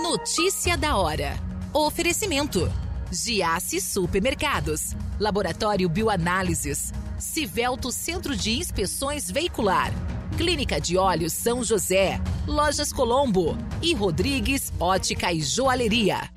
[0.02, 1.34] Notícia da hora.
[1.70, 2.72] Oferecimento.
[3.12, 4.94] Giasse Supermercados.
[5.20, 6.90] Laboratório Bioanálises.
[7.18, 9.92] Civelto Centro de Inspeções Veicular.
[10.36, 12.20] Clínica de Olhos São José.
[12.44, 13.56] Lojas Colombo.
[13.80, 16.28] E Rodrigues Ótica e Joalheria.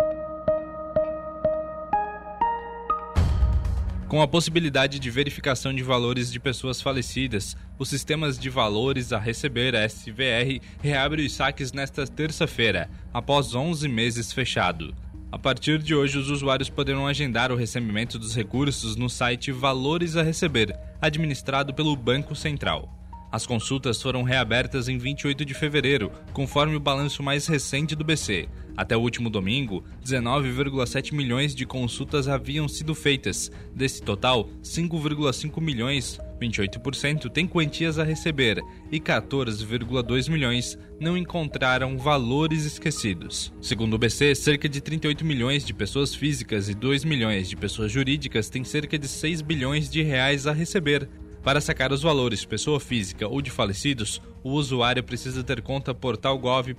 [4.07, 9.17] Com a possibilidade de verificação de valores de pessoas falecidas, os sistemas de valores a
[9.17, 14.95] receber, a SVR, reabre os saques nesta terça-feira, após 11 meses fechado.
[15.31, 20.15] A partir de hoje, os usuários poderão agendar o recebimento dos recursos no site Valores
[20.15, 22.96] a Receber, administrado pelo Banco Central.
[23.29, 28.47] As consultas foram reabertas em 28 de fevereiro, conforme o balanço mais recente do BC.
[28.75, 33.51] Até o último domingo, 19,7 milhões de consultas haviam sido feitas.
[33.75, 42.63] Desse total, 5,5 milhões, 28%, têm quantias a receber e 14,2 milhões não encontraram valores
[42.63, 43.51] esquecidos.
[43.59, 47.91] Segundo o BC, cerca de 38 milhões de pessoas físicas e 2 milhões de pessoas
[47.91, 51.09] jurídicas têm cerca de 6 bilhões de reais a receber.
[51.43, 56.73] Para sacar os valores pessoa física ou de falecidos, o usuário precisa ter conta portal.gov.br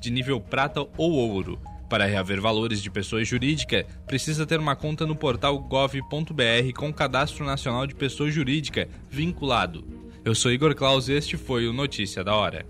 [0.00, 1.58] de nível prata ou ouro.
[1.88, 7.44] Para reaver valores de pessoa jurídica, precisa ter uma conta no portal gov.br com Cadastro
[7.44, 9.84] Nacional de Pessoa Jurídica vinculado.
[10.24, 12.64] Eu sou Igor Claus e este foi o Notícia da Hora.